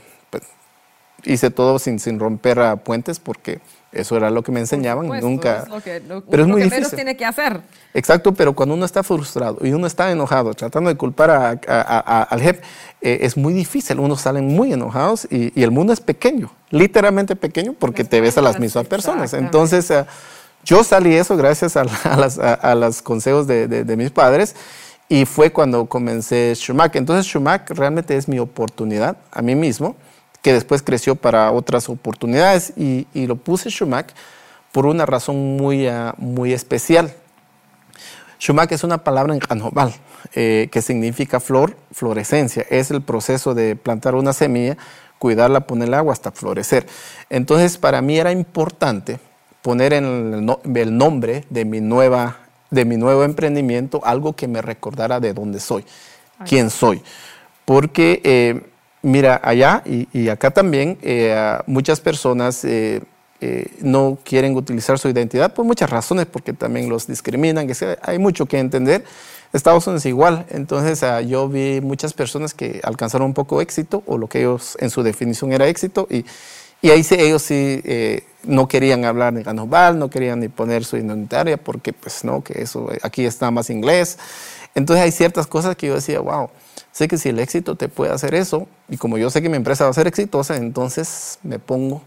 [1.26, 3.60] hice todo sin, sin romper a puentes porque
[3.92, 5.06] eso era lo que me enseñaban.
[5.20, 5.62] nunca.
[5.62, 7.60] Es lo que, pero es muy que menos tiene que hacer.
[7.94, 12.40] Exacto, pero cuando uno está frustrado y uno está enojado, tratando de culpar a, al
[12.40, 12.60] jefe,
[13.00, 13.98] eh, es muy difícil.
[14.00, 18.36] Uno salen muy enojados y, y, el mundo es pequeño, literalmente pequeño, porque te ves
[18.38, 19.32] a las mismas personas.
[19.32, 20.04] Entonces, eh,
[20.64, 24.54] yo salí eso gracias a, las, a, los consejos de, de, de mis padres.
[25.08, 26.96] Y fue cuando comencé Schumacher.
[26.96, 29.96] Entonces Schumacher realmente es mi oportunidad a mí mismo
[30.42, 34.14] que después creció para otras oportunidades y, lo puse Schumacher
[34.72, 37.12] por una razón muy, uh, muy especial.
[38.38, 39.94] Schumacher es una palabra en canobal
[40.34, 42.64] eh, que significa flor, florescencia.
[42.68, 44.76] Es el proceso de plantar una semilla
[45.18, 46.86] cuidarla, ponerle agua hasta florecer.
[47.30, 49.18] Entonces, para mí era importante
[49.62, 52.36] poner en el, nombre de mi, nueva,
[52.70, 55.84] de mi nuevo emprendimiento algo que me recordara de dónde soy,
[56.46, 57.02] quién soy.
[57.64, 58.60] Porque, eh,
[59.02, 63.00] mira, allá y, acá también, eh, muchas personas eh,
[63.80, 68.46] no quieren utilizar su identidad por muchas razones, porque también los discriminan, que hay mucho
[68.46, 69.04] que entender.
[69.52, 74.02] Estados Unidos es igual, entonces ah, yo vi muchas personas que alcanzaron un poco éxito,
[74.06, 76.24] o lo que ellos en su definición era éxito, y,
[76.86, 77.82] y ahí sí, ellos sí
[78.46, 82.62] no querían hablar ni ganobal, no querían ni poner su identitaria porque pues no, que
[82.62, 84.18] eso aquí está más inglés.
[84.74, 86.50] Entonces hay ciertas cosas que yo decía, wow,
[86.92, 89.56] sé que si el éxito te puede hacer eso, y como yo sé que mi
[89.56, 92.02] empresa va a ser exitosa, entonces me pongo,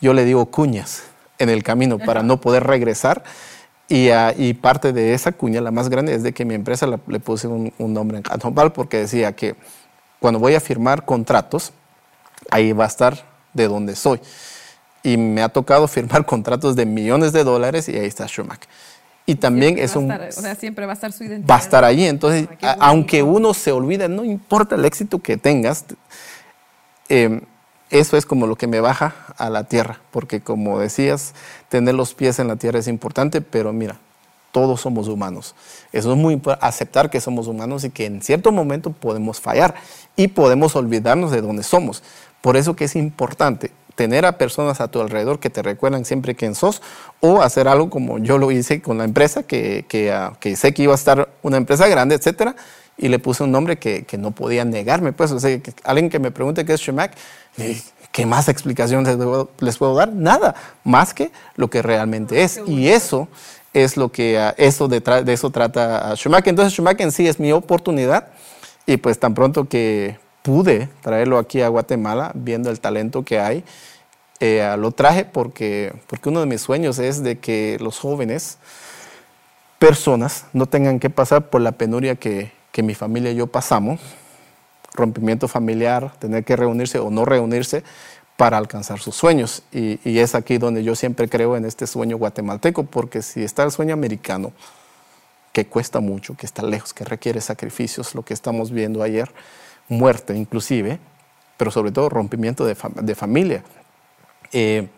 [0.00, 1.04] yo le digo cuñas
[1.38, 3.24] en el camino para no poder regresar.
[3.88, 6.86] Y, uh, y, parte de esa cuña, la más grande, es de que mi empresa
[6.86, 9.56] le puse un, nombre en Ganobal porque decía que
[10.20, 11.72] cuando voy a firmar contratos,
[12.50, 14.20] ahí va a estar de donde soy
[15.02, 18.68] y me ha tocado firmar contratos de millones de dólares y ahí está Schumacher.
[19.26, 20.10] Y también es un...
[20.10, 21.48] o sea, siempre va a estar su identidad.
[21.48, 22.04] Va a estar ahí.
[22.04, 22.48] Entonces,
[22.80, 25.84] aunque uno se olvide, no importa el éxito que tengas,
[27.08, 27.42] em,
[27.90, 30.00] eso es como lo que me baja a la tierra.
[30.10, 31.34] Porque como decías,
[31.68, 33.98] tener los pies en la tierra es importante, pero mira,
[34.50, 35.54] todos somos humanos.
[35.92, 39.76] Eso es muy importante, aceptar que somos humanos y que en cierto momento podemos fallar
[40.16, 42.02] y podemos olvidarnos de dónde somos.
[42.40, 43.70] Por eso que es importante
[44.00, 46.80] tener a personas a tu alrededor que te recuerdan siempre quién sos
[47.20, 50.72] o hacer algo como yo lo hice con la empresa, que, que, ah, que sé
[50.72, 52.56] que iba a estar una empresa grande, etcétera,
[52.96, 55.12] y le puse un nombre que, que no podía negarme.
[55.12, 57.12] Pues, o sea, alguien que me pregunte qué es Shemac,
[58.10, 59.04] ¿qué más explicación
[59.58, 60.12] les puedo, dar?
[60.12, 62.58] Nada, más que lo que realmente es.
[62.66, 63.28] Y eso
[63.74, 66.46] es lo que, ah, eso de, de eso trata Shemac.
[66.46, 68.28] Entonces, Shemac en sí es mi oportunidad
[68.86, 73.64] y pues tan pronto que pude traerlo aquí a Guatemala, viendo el talento que hay,
[74.40, 78.58] eh, lo traje porque, porque uno de mis sueños es de que los jóvenes,
[79.78, 84.00] personas, no tengan que pasar por la penuria que, que mi familia y yo pasamos,
[84.94, 87.84] rompimiento familiar, tener que reunirse o no reunirse
[88.36, 89.62] para alcanzar sus sueños.
[89.72, 93.62] Y, y, es aquí donde yo siempre creo en este sueño guatemalteco, porque si está
[93.62, 94.52] el sueño americano,
[95.52, 99.30] que cuesta mucho, que está lejos, que requiere sacrificios, lo que estamos viendo ayer,
[99.90, 100.98] muerte inclusive,
[101.58, 103.62] pero sobre todo rompimiento de, de familia.
[104.52, 104.88] Eh,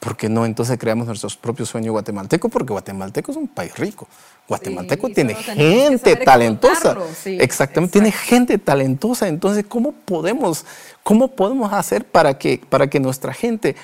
[0.00, 2.50] ¿Por qué no entonces creamos nuestros propios sueños guatemaltecos?
[2.50, 4.06] Porque guatemalteco es un país rico.
[4.46, 6.96] Guatemalteco tiene gente talentosa.
[7.24, 9.26] Exactamente, tiene gente talentosa.
[9.26, 10.64] Entonces, ¿cómo podemos,
[11.02, 13.74] cómo podemos hacer para que, para que nuestra gente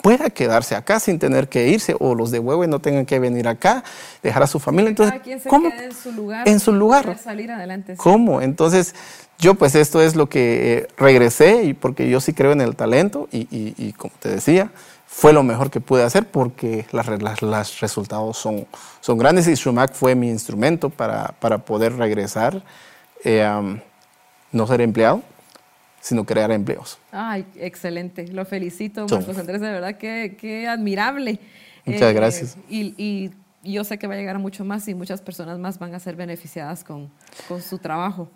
[0.00, 3.48] pueda quedarse acá sin tener que irse o los de Huehue no tengan que venir
[3.48, 3.82] acá,
[4.22, 4.90] dejar a su familia?
[4.90, 5.68] Entonces, ¿cómo?
[5.68, 6.48] en su lugar.
[6.48, 7.18] En su lugar.
[7.18, 7.96] Salir adelante.
[7.96, 8.40] ¿Cómo?
[8.40, 8.94] Entonces,
[9.38, 12.74] yo pues esto es lo que eh, regresé y porque yo sí creo en el
[12.74, 14.70] talento y, como te decía,
[15.06, 17.06] fue lo mejor que pude hacer porque los
[17.80, 18.66] resultados son,
[19.00, 22.62] son grandes y Schumacher fue mi instrumento para, para poder regresar,
[23.24, 23.78] eh,
[24.52, 25.22] no ser empleado,
[26.00, 26.98] sino crear empleos.
[27.12, 31.40] Ay, excelente, lo felicito, Marcos Andrés, de verdad que, admirable.
[31.84, 32.56] Muchas eh, gracias.
[32.68, 33.32] Y,
[33.64, 36.14] yo sé que va a llegar mucho más y muchas personas más van a ser
[36.14, 37.10] beneficiadas con,
[37.48, 38.30] con su trabajo.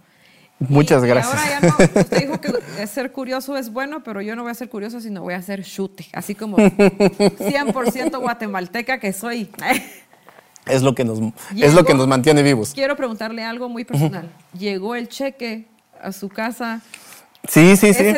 [0.68, 1.34] Muchas gracias.
[1.34, 2.40] ahora ya no, usted dijo
[2.76, 5.40] que ser curioso es bueno, pero yo no voy a ser curioso, sino voy a
[5.40, 9.50] ser chute, así como 100% guatemalteca que soy.
[10.66, 11.18] Es lo que nos,
[11.56, 12.72] es lo que nos mantiene vivos.
[12.74, 14.30] Quiero preguntarle algo muy personal.
[14.56, 15.66] ¿Llegó el cheque
[16.00, 16.82] a su casa?
[17.48, 18.14] Sí, sí, sí.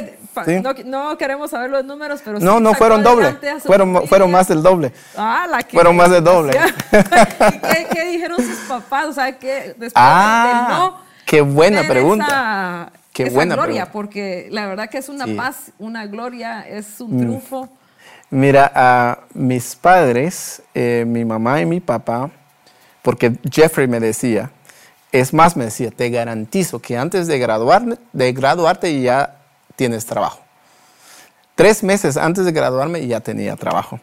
[0.84, 3.38] No, queremos saber los números, pero No, no fueron doble.
[3.64, 4.92] Fueron, fueron más del doble.
[5.16, 6.58] Ah, la que Fueron más del doble.
[6.90, 9.06] ¿Qué, ¿Qué, dijeron sus papás?
[9.06, 10.66] O sea, que después ah.
[10.68, 12.92] de no Qué buena pregunta.
[13.10, 17.18] Qué buena gloria, porque la verdad que es una paz, una gloria, es un mm.
[17.20, 17.70] triunfo.
[18.28, 22.30] Mira, a mis padres, eh, mi mamá y mi papá,
[23.00, 24.50] porque Jeffrey me decía,
[25.10, 29.36] es más, me decía, te garantizo que antes de, graduar, de graduarte ya
[29.74, 30.40] tienes trabajo.
[31.54, 33.98] Tres meses antes de graduarme ya tenía trabajo.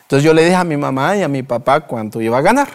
[0.00, 2.68] Entonces yo le dije a mi mamá y a mi papá cuánto iba a ganar.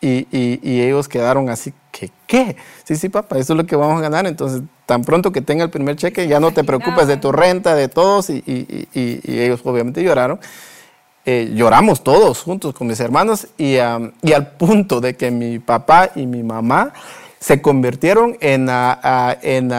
[0.00, 2.10] Y, y, ellos quedaron así, ¿qué?
[2.26, 2.56] ¿Qué?
[2.84, 4.26] Sí, sí, papá, eso es lo que vamos a ganar.
[4.26, 7.74] Entonces, tan pronto que tenga el primer cheque, ya no te preocupes de tu renta,
[7.74, 8.30] de todos.
[8.30, 10.38] Y, y ellos obviamente lloraron.
[11.30, 16.10] Eh, lloramos todos juntos con mis hermanos y, y, al punto de que mi papá
[16.14, 16.94] y mi mamá
[17.40, 18.68] se convirtieron en,
[19.42, 19.72] en,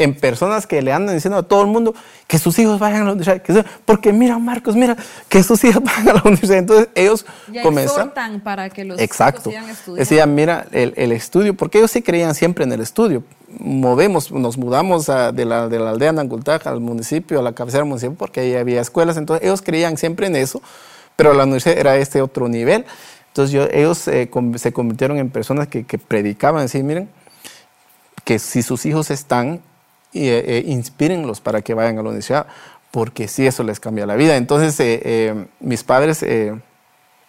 [0.00, 1.94] en personas que le andan diciendo a todo el mundo
[2.26, 3.66] que sus hijos vayan a la universidad.
[3.84, 4.96] porque mira, Marcos, mira,
[5.28, 6.58] que sus hijos vayan a la universidad.
[6.58, 8.40] Entonces ellos ya comenzaron.
[8.40, 9.50] para que los Exacto.
[9.94, 13.22] Decían, mira, el, el, estudio, porque ellos sí creían siempre en el estudio.
[13.58, 18.16] movemos, nos mudamos de, la, de la aldea Nangultaj al municipio, a la cabecera municipal,
[18.16, 20.62] porque ahí había escuelas, entonces ellos creían siempre en eso,
[21.16, 22.86] pero la universidad era este otro nivel.
[23.40, 27.08] Entonces ellos eh, se convirtieron en personas que, que predicaban, así, miren,
[28.24, 29.60] que si sus hijos están,
[30.12, 32.46] eh, eh, inspírenlos para que vayan a la universidad,
[32.90, 34.36] porque sí, eso les cambia la vida.
[34.36, 34.76] Entonces
[35.60, 36.22] mis padres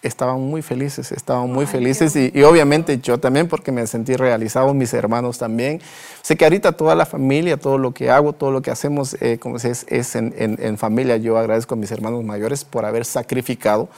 [0.02, 4.92] estaban muy felices, estaban muy felices y, obviamente yo también porque me sentí realizado, mis
[4.92, 5.80] hermanos también.
[6.22, 9.38] Sé que ahorita toda la familia, todo lo que hago, todo lo que hacemos, eh,
[9.38, 11.16] como es, es en, en, familia.
[11.16, 13.88] Yo agradezco a mis hermanos mayores por haber sacrificado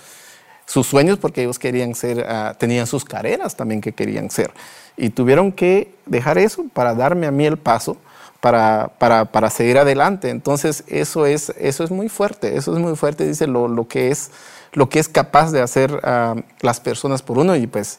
[0.66, 4.50] sus sueños porque ellos querían ser, ah, tenían sus carreras también que querían ser.
[4.96, 7.96] Y tuvieron que dejar eso para darme a mí el paso.
[8.40, 10.28] Para, para, para seguir adelante.
[10.28, 14.10] Entonces, eso es, eso es muy fuerte, eso es muy fuerte, dice lo, lo que
[14.10, 14.32] es
[14.74, 17.98] lo que es capaz de hacer ah, las personas por uno y pues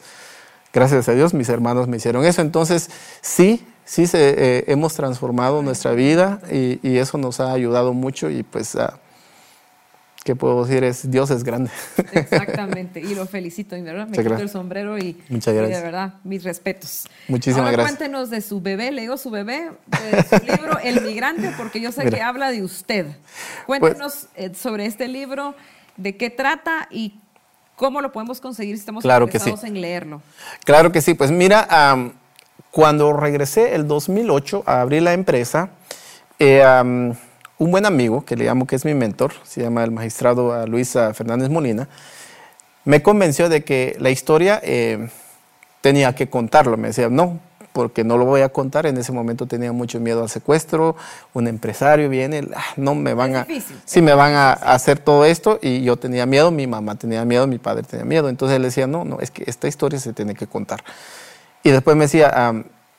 [0.73, 2.41] gracias a Dios mis hermanos me hicieron eso.
[2.41, 2.89] Entonces
[3.21, 8.43] sí, sí se, eh, hemos transformado nuestra vida y, eso nos ha ayudado mucho y
[8.43, 8.75] pues...
[8.75, 8.89] Uh,
[10.25, 10.83] ¿Qué puedo decir?
[10.83, 11.69] Es, Dios es grande.
[12.13, 14.07] Exactamente, y lo felicito, ¿verdad?
[14.07, 15.77] Me quito el sombrero y, Muchas gracias.
[15.77, 17.07] de verdad, mis respetos.
[17.27, 17.97] Muchísimas Ahora gracias.
[17.97, 22.09] cuéntenos de su bebé, leo su bebé, de su libro El Migrante, porque yo sé
[22.09, 23.05] que habla de usted.
[23.67, 25.53] Pues cuéntenos eh, sobre este libro
[25.95, 27.19] de qué trata y
[27.75, 30.23] cómo lo podemos conseguir si estamos claro interesados en leerlo.
[30.63, 31.67] Claro que sí, pues mira,
[32.71, 35.69] cuando regresé el 2008 a abrir la empresa,
[36.39, 36.63] eh,
[37.57, 40.91] un buen amigo, que le llamo que es mi mentor, se llama el magistrado Luis
[41.13, 41.87] Fernández Molina,
[42.85, 45.09] me convenció de que la historia eh,
[45.81, 46.77] tenía que contarlo.
[46.77, 47.39] Me decía, no,
[47.73, 48.85] porque no lo voy a contar.
[48.85, 50.95] En ese momento tenía mucho miedo al secuestro.
[51.33, 53.47] Un empresario viene, ah, no me van a,
[53.85, 57.47] sí me van a hacer todo esto y yo tenía miedo, mi mamá tenía miedo,
[57.47, 58.29] mi padre tenía miedo.
[58.29, 60.83] Entonces él decía, no, no, es que esta historia se tiene que contar.
[61.63, 62.53] Y después me decía,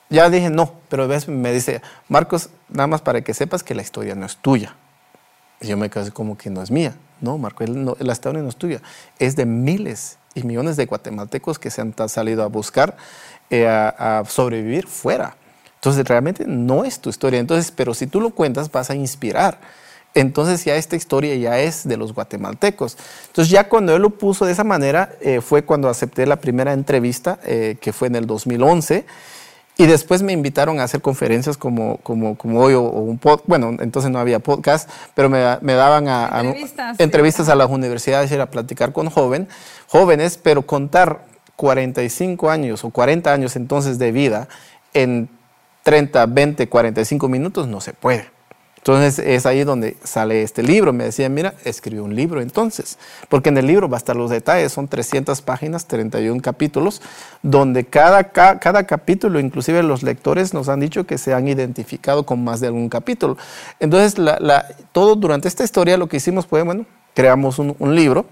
[0.09, 3.74] ya dije no, pero a veces me dice, Marcos, nada más para que sepas que
[3.74, 4.74] la historia no es tuya.
[5.61, 6.94] Y yo me quedé como que no es mía.
[7.20, 8.82] No, Marcos, la historia no es tuya,
[9.18, 12.96] es de miles y millones de guatemaltecos que se han salido a buscar
[13.48, 15.36] eh, a, sobrevivir fuera.
[15.76, 17.40] Entonces realmente no es tu historia.
[17.40, 19.59] Entonces, pero si tú lo cuentas vas a inspirar.
[20.14, 22.96] Entonces ya esta historia ya es de los guatemaltecos.
[23.28, 26.72] Entonces ya cuando él lo puso de esa manera eh, fue cuando acepté la primera
[26.72, 29.04] entrevista, eh, que fue en el 2011.
[29.78, 33.76] Y después me invitaron a hacer conferencias como, como, como hoy o, un podcast, bueno,
[33.80, 38.36] entonces no había podcast, pero me, me daban a, entrevistas, entrevistas a las universidades y
[38.36, 39.48] a platicar con joven,
[39.88, 44.48] jóvenes, pero contar 45 años o 40 años entonces de vida
[44.94, 45.28] en
[45.82, 48.36] 30, 20, 45 minutos no se puede.
[48.87, 50.93] Entonces es ahí donde sale este libro.
[50.93, 54.30] Me decían, mira, escribe un libro entonces, porque en el libro va a estar los
[54.30, 57.03] detalles, son 300 páginas, 31 capítulos,
[57.43, 62.45] donde cada, cada, capítulo, inclusive los lectores nos han dicho que se han identificado con
[62.45, 63.37] más de algún capítulo.
[63.80, 68.26] Entonces, la, todo durante esta historia lo que hicimos fue, bueno, creamos un, un libro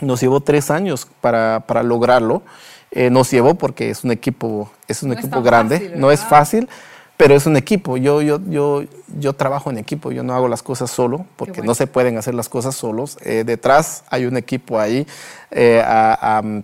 [0.00, 2.42] nos llevó tres años para, para lograrlo.
[2.90, 6.68] Eh, nos llevó porque es un equipo, es un equipo grande, no es fácil,
[7.16, 7.96] pero es un equipo.
[7.96, 8.84] Yo, yo, yo,
[9.18, 12.34] yo trabajo en equipo, yo no hago las cosas solo porque no se pueden hacer
[12.34, 13.18] las cosas solos.
[13.22, 15.06] Eh, detrás hay un equipo ahí
[15.50, 15.82] eh,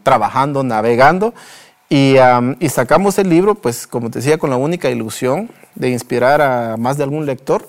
[0.02, 1.34] trabajando, navegando.
[1.88, 2.16] Y,
[2.60, 6.76] y, sacamos el libro, pues como te decía, con la única ilusión de inspirar a
[6.76, 7.68] más de algún lector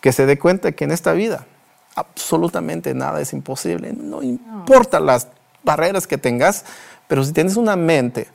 [0.00, 1.46] que se dé cuenta que en esta vida
[1.94, 3.92] absolutamente nada es imposible.
[3.92, 5.28] No importa las
[5.62, 6.64] barreras que tengas,
[7.08, 8.28] pero si tienes una mente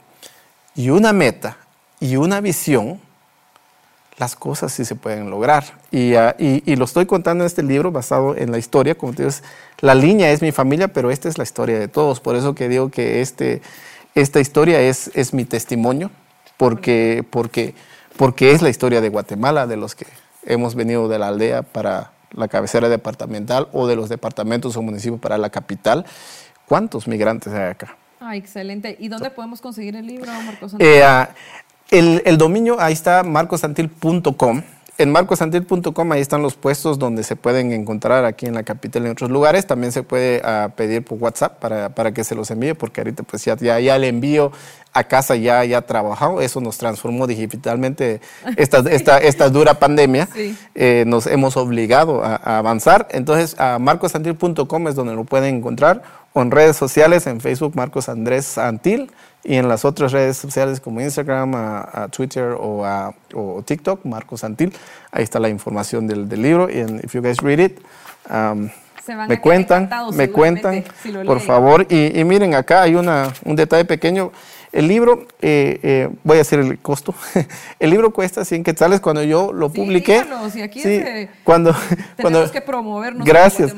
[0.76, 1.58] y una meta
[2.00, 3.02] y una visión,
[4.18, 5.64] las cosas sí se pueden lograr.
[5.94, 8.96] Ah, y, lo estoy contando en este libro basado en la historia.
[8.96, 9.36] Como te digo,
[9.80, 12.20] la línea es mi familia, pero esta es la historia de todos.
[12.20, 13.62] Por eso que digo que este,
[14.16, 16.10] esta historia es, es mi testimonio,
[16.58, 17.76] porque, porque,
[18.18, 20.08] porque es la historia de Guatemala, de los que
[20.46, 25.20] hemos venido de la aldea para la cabecera departamental o de los departamentos o municipios
[25.20, 26.06] para la capital.
[26.66, 27.96] ¿Cuántos migrantes hay acá?
[28.20, 28.98] Ah, excelente.
[29.00, 31.30] ¿Y dónde podemos conseguir el libro, Marcos eh, ah,
[31.92, 34.62] el, el, dominio, ahí está marcosantil.com
[35.00, 39.06] en marcosantil.com ahí están los puestos donde se pueden encontrar aquí en la capital y
[39.06, 39.68] en otros lugares.
[39.68, 43.22] También se puede uh, pedir por WhatsApp para, para, que se los envíe, porque ahorita
[43.22, 44.52] pues ya, ya, ya el envío
[44.94, 46.42] a casa ya, ya trabajado.
[46.42, 48.22] Eso nos transformó digitalmente
[48.58, 50.30] esta, esta, esta dura pandemia.
[50.74, 53.08] Eh, nos hemos obligado a, a avanzar.
[53.12, 56.02] Entonces, a marcosantil.com es donde lo pueden encontrar.
[56.38, 59.10] O en redes sociales, en Facebook, Marcos Andrés Santil
[59.44, 63.12] y en las otras redes sociales como Instagram, a, Twitter o, a,
[63.66, 64.72] TikTok, Marcos Santil,
[65.12, 66.70] ahí está la información del, libro.
[66.70, 67.80] Y en If You Guys Read It,
[68.30, 68.70] um,
[69.28, 70.84] me cuentan, me cuentan,
[71.26, 71.88] por favor.
[71.90, 74.32] Y, miren, acá hay una, un detalle pequeño.
[74.72, 77.16] El libro, eh, eh, voy a decir el costo,
[77.80, 80.26] el libro cuesta 100 quetzales cuando yo lo publiqué.
[80.64, 81.02] Aquí sí,
[81.44, 81.74] cuando,
[82.18, 83.74] tenemos que promovernos gracias.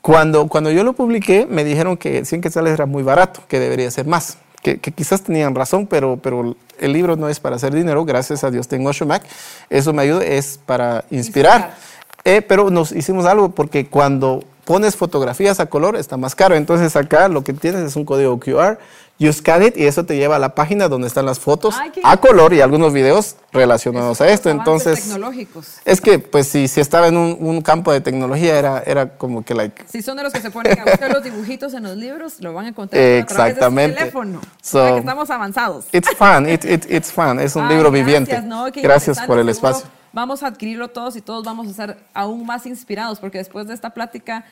[0.00, 3.90] Cuando, cuando yo lo publiqué, me dijeron que 100 quetzales era muy barato, que debería
[3.90, 4.38] ser más.
[4.62, 8.50] Que, quizás tenían razón, pero, pero el libro no es para hacer dinero, gracias a
[8.50, 9.22] Dios tengo Mac.
[9.70, 11.76] Eso me ayuda, es para inspirar.
[12.24, 16.54] Eh, pero nos hicimos algo porque cuando pones fotografías a color está más caro.
[16.54, 18.78] Entonces acá lo que tienes es un código QR,
[19.18, 22.16] you scan it y eso te lleva a la página donde están las fotos a
[22.18, 24.50] color y algunos videos relacionados a esto.
[24.50, 25.78] Entonces, tecnológicos.
[25.84, 29.54] es que pues si, si estaba en un, campo de tecnología era, era como que
[29.54, 29.84] like...
[29.88, 32.52] Si son de los que se ponen a buscar los dibujitos en los libros, lo
[32.52, 33.60] van a encontrar Exactamente.
[33.60, 34.40] a través de teléfono.
[34.62, 35.86] So, estamos avanzados.
[35.92, 38.42] It's fun, it, it's fun, es un libro viviente.
[38.82, 42.66] Gracias por el espacio vamos a adquirirlo todos y todos vamos a ser aún más
[42.66, 44.44] inspirados, porque después de esta plática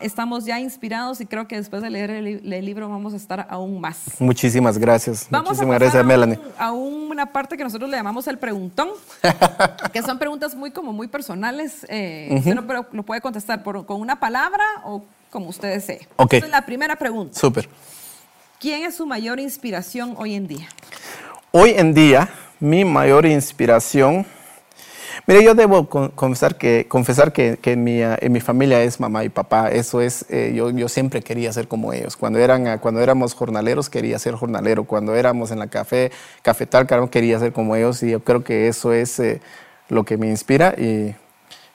[0.00, 3.80] estamos ya inspirados y creo que después de leer el, libro vamos a estar aún
[3.80, 4.20] más.
[4.20, 5.26] Muchísimas gracias.
[5.30, 6.38] Vamos Muchísimas a gracias, Melanie.
[6.58, 8.90] A una parte que nosotros le llamamos el preguntón,
[9.92, 11.86] que son preguntas muy como muy personales.
[11.88, 16.06] Eh, usted lo, puede contestar con una palabra o como usted desee.
[16.16, 16.34] Ok.
[16.48, 17.38] la primera pregunta.
[17.38, 17.68] Súper.
[18.60, 20.68] ¿Quién es su mayor inspiración hoy en día?
[21.50, 22.28] Hoy en día,
[22.60, 24.24] mi mayor inspiración
[25.24, 29.28] Mire, yo debo confesar que, confesar que, en, mi, en, mi, familia es mamá y
[29.28, 29.70] papá.
[29.70, 32.16] Eso es, eh, yo, yo, siempre quería ser como ellos.
[32.16, 34.82] Cuando, eran, cuando éramos jornaleros quería ser jornalero.
[34.82, 36.10] Cuando éramos en la café,
[36.42, 38.02] cafetal, quería ser como ellos.
[38.02, 39.40] Y yo creo que eso es eh,
[39.88, 40.74] lo que me inspira.
[40.76, 41.14] Y,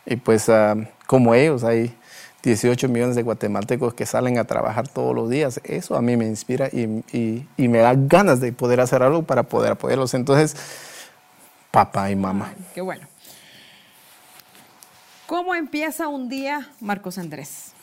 [0.06, 0.76] y pues ah,
[1.06, 1.96] como ellos, hay
[2.44, 5.62] 18 millones de guatemaltecos que salen a trabajar todos los días.
[5.64, 9.24] Eso a mí me inspira y, y, y me da ganas de poder hacer algo
[9.24, 10.14] para poder apoyarlos.
[10.14, 10.54] Entonces,
[11.72, 12.54] papá y mamá.
[12.76, 13.08] qué bueno.
[15.28, 17.74] ¿Cómo empieza un día, Marcos Andrés?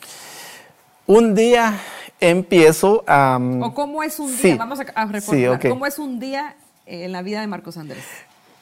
[1.05, 1.79] Un día
[2.19, 3.39] empiezo a...
[3.61, 4.55] ¿O cómo es un día?
[4.55, 5.59] Vamos a, reformular.
[5.69, 6.55] ¿Cómo es un día
[6.87, 8.03] en la vida de Marcos Andrés?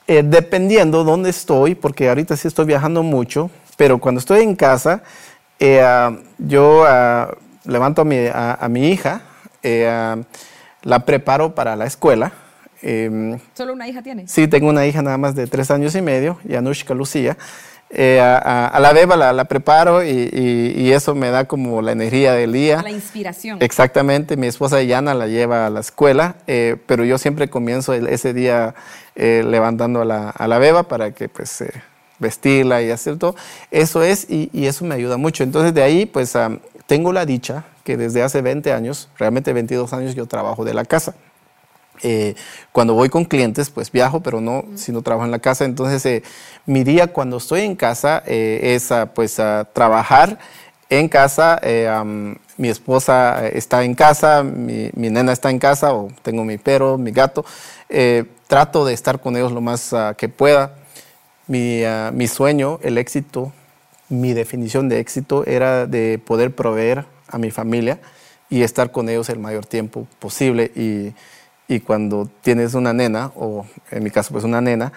[0.05, 5.01] Eh, dependiendo dónde estoy, porque ahorita sí estoy viajando mucho, pero cuando estoy en casa,
[5.59, 9.21] eh, ah, yo ah, levanto a mi, a, mi hija,
[9.63, 10.17] eh, ah,
[10.81, 12.33] la preparo para la escuela.
[12.81, 14.27] Em, ¿Solo una hija tiene?
[14.27, 17.37] Sí, tengo una hija nada más de tres años y medio, Yanushka Lucía.
[17.95, 22.81] Eh, a, la beba la, preparo y, eso me da como la energía del día.
[22.81, 23.59] La inspiración.
[23.61, 28.33] Exactamente, mi esposa Yana la lleva a la escuela, eh, pero yo siempre comienzo ese
[28.33, 28.73] día
[29.15, 30.05] eh, levantando a
[30.47, 31.63] la, beba para que pues
[32.17, 33.35] vestirla y hacer todo.
[33.69, 35.43] Eso es y, eso me ayuda mucho.
[35.43, 36.35] Entonces de ahí pues
[36.87, 40.83] tengo la dicha que desde hace 20 años, realmente 22 años yo trabajo de la
[40.83, 41.13] casa.
[42.03, 42.35] Eh,
[42.73, 45.65] cuando voy con clientes, pues viajo, pero no si no trabajo en la casa.
[45.65, 46.23] Entonces, eh,
[46.65, 50.37] mi día cuando estoy en casa eh, es pues a trabajar
[50.89, 51.59] en casa.
[52.57, 57.11] mi esposa está en casa, mi, nena está en casa, o tengo mi perro, mi
[57.11, 57.45] gato.
[58.47, 60.75] trato de estar con ellos lo más ah, que pueda.
[61.47, 63.51] Mi, ah, mi sueño, el éxito,
[64.09, 67.99] mi definición de éxito era de poder proveer a mi familia
[68.49, 70.71] y estar con ellos el mayor tiempo posible.
[70.75, 71.13] Y,
[71.67, 74.91] y cuando tienes una nena, o en mi caso pues una nena,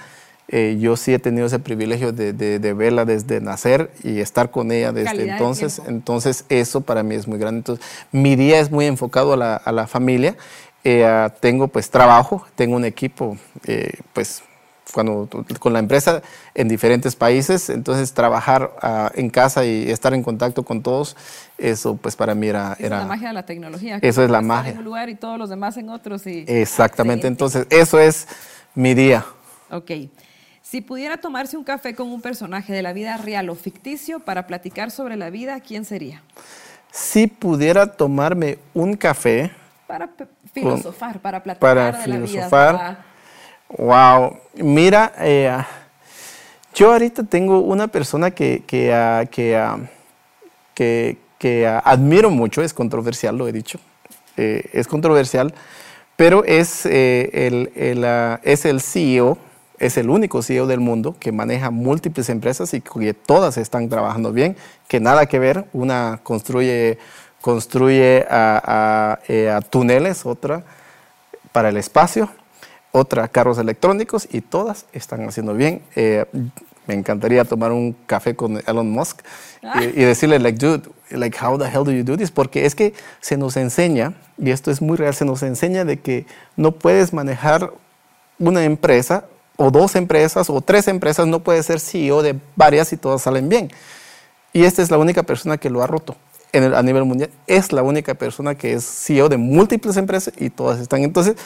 [0.49, 4.71] eh, yo sí he tenido ese privilegio de, de, verla desde nacer y estar con
[4.71, 5.83] ella desde entonces.
[5.89, 7.59] entonces eso para mí es muy grande.
[7.59, 10.37] Entonces mi día es muy enfocado a la, a la familia.
[10.85, 13.37] Eh, tengo pues trabajo, tengo un equipo
[13.67, 14.45] eh, pues
[14.93, 15.29] cuando,
[15.59, 16.23] con la empresa
[16.55, 21.17] en diferentes países, entonces trabajar ah, en casa y estar en contacto con todos,
[21.59, 22.77] eso pues para mí era...
[22.79, 23.99] era es la magia de la tecnología.
[24.01, 24.73] Eso es la magia.
[24.73, 26.27] En un lugar y todos los demás en otros.
[26.27, 28.29] Y, Exactamente, entonces eso es
[28.75, 29.25] mi día.
[29.71, 29.91] Ok.
[30.63, 34.47] Si pudiera tomarse un café con un personaje de la vida real o ficticio para
[34.47, 36.23] platicar sobre la vida, ¿quién sería?
[36.91, 39.51] Si pudiera tomarme un café...
[39.87, 40.11] Para
[40.53, 43.06] filosofar, para platicar para de filosofar, la vida.
[43.69, 45.53] Wow, mira, eh,
[46.73, 49.79] yo ahorita tengo una persona que, que, ah, que, ah,
[50.73, 53.81] que, ah, admiro mucho, es controversial, lo he dicho,
[54.37, 55.53] eh, es controversial,
[56.15, 59.37] pero es, eh, el, el es el CEO,
[59.81, 64.33] es el único CEO del mundo que maneja múltiples empresas y que todas están trabajando
[64.33, 64.57] bien,
[64.87, 66.99] que nada que ver, una construye,
[67.41, 68.25] construye
[69.71, 70.63] túneles, otra
[71.51, 72.31] para el espacio
[72.97, 75.83] otra carros electrónicos y todas están haciendo bien.
[75.95, 76.25] Eh,
[76.87, 79.21] me encantaría tomar un café con Elon Musk
[79.81, 82.31] y, decirle, like, dude, like, how the hell do you do this?
[82.31, 85.99] Porque es que se nos enseña, y esto es muy real, se nos enseña de
[85.99, 86.27] que
[86.57, 87.73] no puedes manejar
[88.39, 89.25] una empresa
[89.57, 93.49] o dos empresas o tres empresas, no puedes ser CEO de varias y todas salen
[93.49, 93.71] bien.
[94.53, 96.17] Y esta es la única persona que lo ha roto
[96.53, 97.31] en el, a nivel mundial.
[97.47, 101.03] Es la única persona que es CEO de múltiples empresas y todas están.
[101.03, 101.37] Entonces,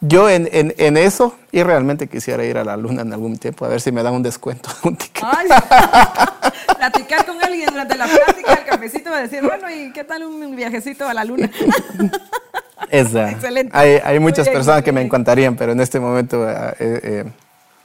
[0.00, 3.68] yo en, en, eso, y realmente quisiera ir a la luna en algún tiempo, a
[3.68, 4.68] ver si me dan un descuento.
[4.84, 5.48] Un Ay,
[6.76, 10.24] platicar con alguien durante la plática, el cafecito, va a decir, bueno, ¿y qué tal
[10.24, 11.50] un viajecito a la luna?
[12.90, 13.76] Excelente.
[13.76, 16.48] Hay, hay muchas personas que me encantarían, pero en este momento...
[16.48, 17.24] Eh, eh,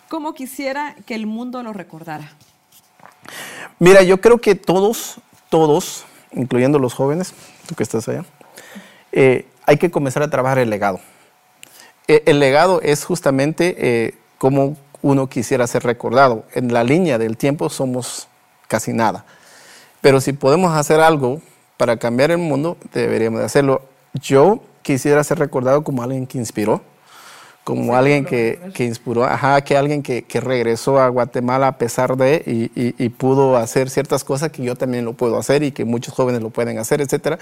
[0.10, 2.34] ¿Cómo quisiera que el mundo lo recordara?
[3.80, 7.34] Mira, yo creo que todos, todos, incluyendo los jóvenes,
[7.66, 8.26] tú que estás allá,
[9.12, 11.00] eh, hay que comenzar a trabajar el legado.
[12.12, 16.44] Eh, el legado es justamente eh, como uno quisiera ser recordado.
[16.54, 18.28] En la línea del tiempo somos
[18.68, 19.24] casi nada.
[20.02, 21.42] Pero si podemos hacer algo
[21.78, 23.84] para cambiar el mundo, deberíamos de hacerlo.
[24.14, 26.82] Yo quisiera ser recordado como alguien que inspiró,
[27.64, 32.18] como alguien que, que, inspiró, ajá, que alguien que, que, regresó a Guatemala a pesar
[32.18, 35.86] de y, y, pudo hacer ciertas cosas que yo también lo puedo hacer y que
[35.86, 37.40] muchos jóvenes lo pueden hacer, etcétera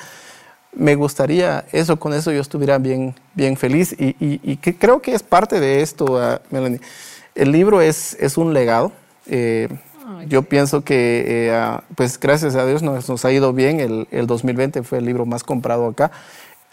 [0.73, 5.13] me gustaría eso, con eso yo estuviera bien, bien feliz y, y, que creo que
[5.13, 6.79] es parte de esto, uh, Melanie.
[7.35, 8.91] El libro es, es un legado.
[9.27, 9.69] Eh,
[10.27, 13.79] yo pienso que, eh, ah, pues gracias a Dios nos, nos ha ido bien.
[13.79, 16.11] El, el, 2020 fue el libro más comprado acá.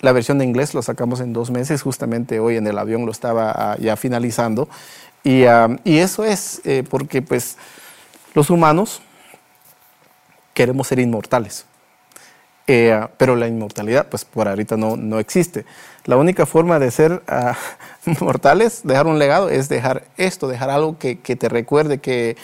[0.00, 3.12] La versión de inglés lo sacamos en dos meses, justamente hoy en el avión lo
[3.12, 4.68] estaba ah, ya finalizando.
[5.24, 5.44] Y,
[5.82, 7.56] y eso es eh, porque pues
[8.34, 9.00] los humanos
[10.54, 11.66] queremos ser inmortales.
[12.68, 15.64] Eh, pero la inmortalidad, pues por ahorita no, no existe.
[16.04, 20.98] La única forma de ser uh, mortales, dejar un legado, es dejar esto, dejar algo
[20.98, 22.36] que, que, te recuerde que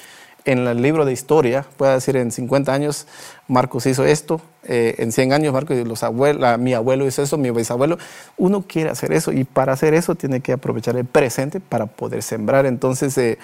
[0.45, 3.07] en el libro de historia, pueda decir en 50 años,
[3.49, 6.03] Marcos hizo esto, eh, en 100 años Marcos los
[6.59, 7.99] mi abuelo hizo eso, mi bisabuelo.
[8.37, 12.23] Uno quiere hacer eso y para hacer eso tiene que aprovechar el presente para poder
[12.23, 12.66] sembrar.
[12.66, 13.39] Entonces, eh,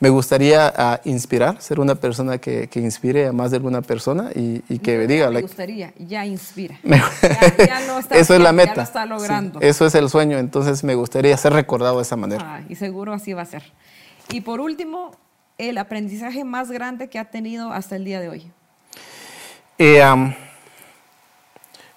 [0.00, 0.72] me gustaría
[1.04, 4.78] uh, inspirar, ser una persona que, que, inspire a más de alguna persona y, y
[4.78, 5.30] que no, diga...
[5.30, 6.80] Me gustaría, ya inspira.
[6.82, 8.70] ya, ya lo está eso es la meta.
[8.70, 9.60] Ya lo está logrando.
[9.60, 12.42] Sí, eso es el sueño, entonces me gustaría ser recordado de esa manera.
[12.42, 13.62] Ah, y seguro así va a ser.
[14.30, 15.10] Y por último,
[15.58, 18.50] el aprendizaje más grande que ha tenido hasta el día de hoy.
[19.76, 20.32] Eh, um,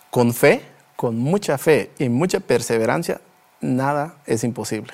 [0.10, 0.62] con fe,
[0.98, 3.22] con mucha fe y mucha perseverancia,
[3.62, 4.92] nada es imposible.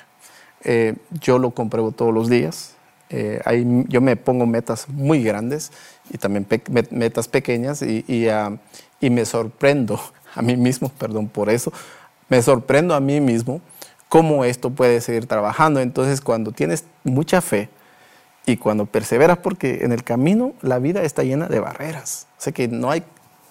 [0.62, 2.76] Eh, yo lo compruebo todos los días
[3.10, 3.40] eh,
[3.88, 5.72] yo me pongo metas muy grandes
[6.10, 8.56] y también pe metas pequeñas y, y, uh,
[9.00, 10.00] y, me sorprendo
[10.34, 11.72] a mí mismo, perdón por eso,
[12.28, 13.60] me sorprendo a mí mismo
[14.08, 15.80] cómo esto puede seguir trabajando.
[15.80, 17.68] Entonces cuando tienes mucha fe
[18.46, 22.52] y cuando perseveras, porque en el camino la vida está llena de barreras, o sea
[22.52, 23.02] que no hay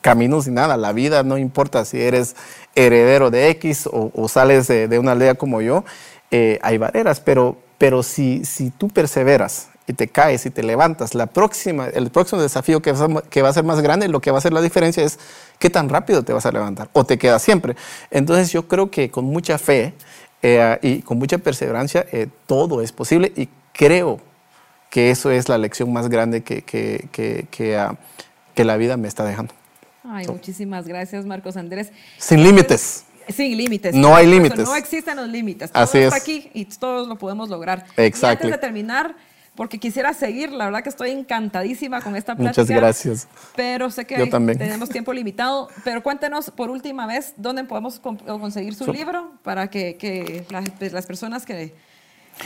[0.01, 2.37] caminos ni nada, la vida no importa si eres
[2.75, 5.83] heredero de X o, o sales de, de, una aldea como yo,
[6.31, 11.15] eh, hay barreras, pero pero si, si tú perseveras y te caes y te levantas,
[11.15, 14.19] la próxima, el próximo desafío que va, a, que va a ser más grande, lo
[14.19, 15.17] que va a hacer la diferencia es
[15.57, 17.75] qué tan rápido te vas a levantar o te quedas siempre.
[18.11, 19.95] Entonces yo creo que con mucha fe
[20.43, 24.19] eh, y con mucha perseverancia eh, todo es posible y creo
[24.91, 27.95] que eso es la lección más grande que, que, que, que, uh,
[28.53, 29.53] que la vida me está dejando.
[30.03, 30.33] Ay, so.
[30.33, 31.91] muchísimas gracias, Marcos Andrés.
[32.17, 33.05] Sin límites.
[33.33, 33.95] Sin límites.
[33.95, 34.59] No hay límites.
[34.59, 35.71] No existen los límites.
[35.71, 36.21] Todo Así está es.
[36.21, 37.85] aquí y todos lo podemos lograr.
[37.97, 38.47] Exacto.
[38.47, 39.15] Antes de terminar,
[39.55, 42.61] porque quisiera seguir, la verdad que estoy encantadísima con esta plática.
[42.61, 43.27] Muchas gracias.
[43.55, 45.67] Pero sé que hay, tenemos tiempo limitado.
[45.83, 50.69] Pero cuéntenos por última vez dónde podemos conseguir su so, libro para que, que las,
[50.71, 51.73] pues, las, personas que,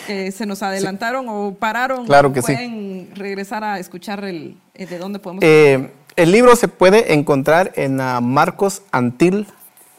[0.08, 1.32] que, se nos adelantaron sí.
[1.32, 3.10] o pararon claro que pueden sí.
[3.14, 5.44] regresar a escuchar el, eh, de dónde podemos.
[5.44, 9.48] Eh, el libro se puede encontrar en uh, Marcos Antil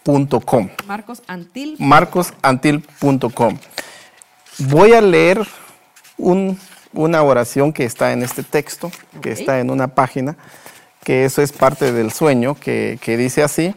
[0.04, 0.68] marcosantil.com.
[0.86, 1.76] Marcosantil.
[1.78, 3.58] Marcosantil.com.
[4.58, 5.46] Voy a leer
[6.16, 6.58] un,
[6.92, 8.90] una oración que está en este texto,
[9.20, 10.36] que está en una página,
[11.02, 13.74] que eso es parte del sueño, que, que dice así.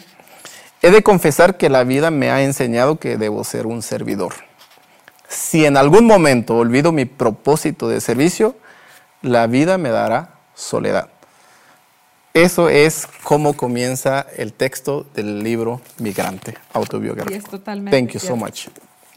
[0.81, 4.33] He de confesar que la vida me ha enseñado que debo ser un servidor.
[5.27, 8.55] Si en algún momento olvido mi propósito de servicio,
[9.21, 11.09] la vida me dará soledad.
[12.37, 17.33] Eso es cómo comienza el texto del libro Migrante, autobiográfico.
[17.33, 18.67] Y es totalmente Thank you so much.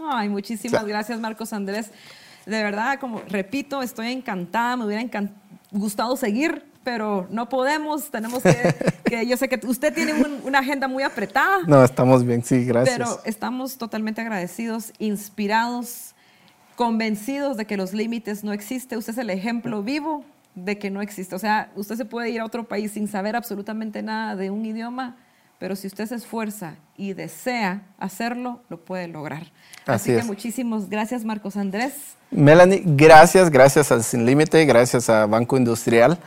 [0.02, 1.90] Ay, muchísimas gracias, Marcos Andrés.
[2.46, 5.32] De verdad, como repito, estoy encantada, me hubiera encant
[5.70, 10.60] gustado seguir, pero no podemos, tenemos que, que yo sé que usted tiene un, una
[10.60, 11.58] agenda muy apretada.
[11.66, 12.96] No, estamos bien, sí, gracias.
[12.96, 16.14] Pero estamos totalmente agradecidos, inspirados,
[16.74, 18.96] convencidos de que los límites no existen.
[18.96, 20.24] Usted es el ejemplo vivo
[20.54, 21.34] de que no existe.
[21.34, 24.64] O sea, usted se puede ir a otro país sin saber absolutamente nada de un
[24.64, 25.16] idioma,
[25.58, 29.42] pero si usted se esfuerza y desea hacerlo, lo puede lograr.
[29.86, 31.92] Así, Así que muchísimas gracias, Marcos Andrés.
[32.30, 36.18] Melanie, gracias, gracias al Sin Límite, gracias a Banco Industrial.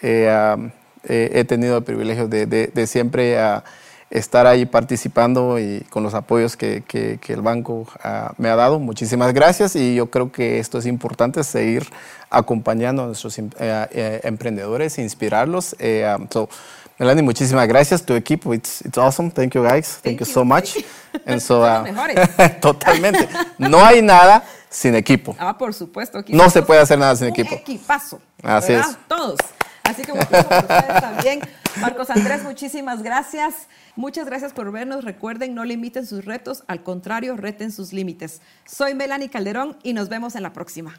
[0.00, 0.70] Eh, uh,
[1.04, 3.60] eh, he tenido el privilegio de, de, de siempre uh,
[4.10, 8.80] estar ahí participando y con los apoyos que, que, el banco ah, me ha dado.
[8.80, 11.88] Muchísimas gracias y yo creo que esto es importante, seguir
[12.28, 15.76] acompañando a nuestros eh, eh, emprendedores, inspirarlos.
[15.78, 16.48] Eh, um, so,
[16.98, 18.02] Melanie, muchísimas gracias.
[18.02, 19.30] Tu equipo, it's, it's awesome.
[19.30, 20.00] Thank you guys.
[20.02, 20.76] Thank, you, so much.
[21.26, 21.84] And so, uh,
[22.60, 23.28] totalmente.
[23.58, 25.34] No hay nada sin equipo.
[25.38, 26.22] Ah, por supuesto.
[26.28, 27.54] no se puede hacer nada sin equipo.
[27.54, 28.20] Equipazo.
[28.42, 28.86] Así es.
[29.08, 29.38] Todos.
[29.90, 31.40] Así como por ustedes también.
[31.80, 33.66] Marcos Andrés, muchísimas gracias.
[33.96, 35.04] Muchas gracias por vernos.
[35.04, 38.40] Recuerden, no limiten sus retos, al contrario, reten sus límites.
[38.66, 40.94] Soy Melanie Calderón y nos vemos en la próxima.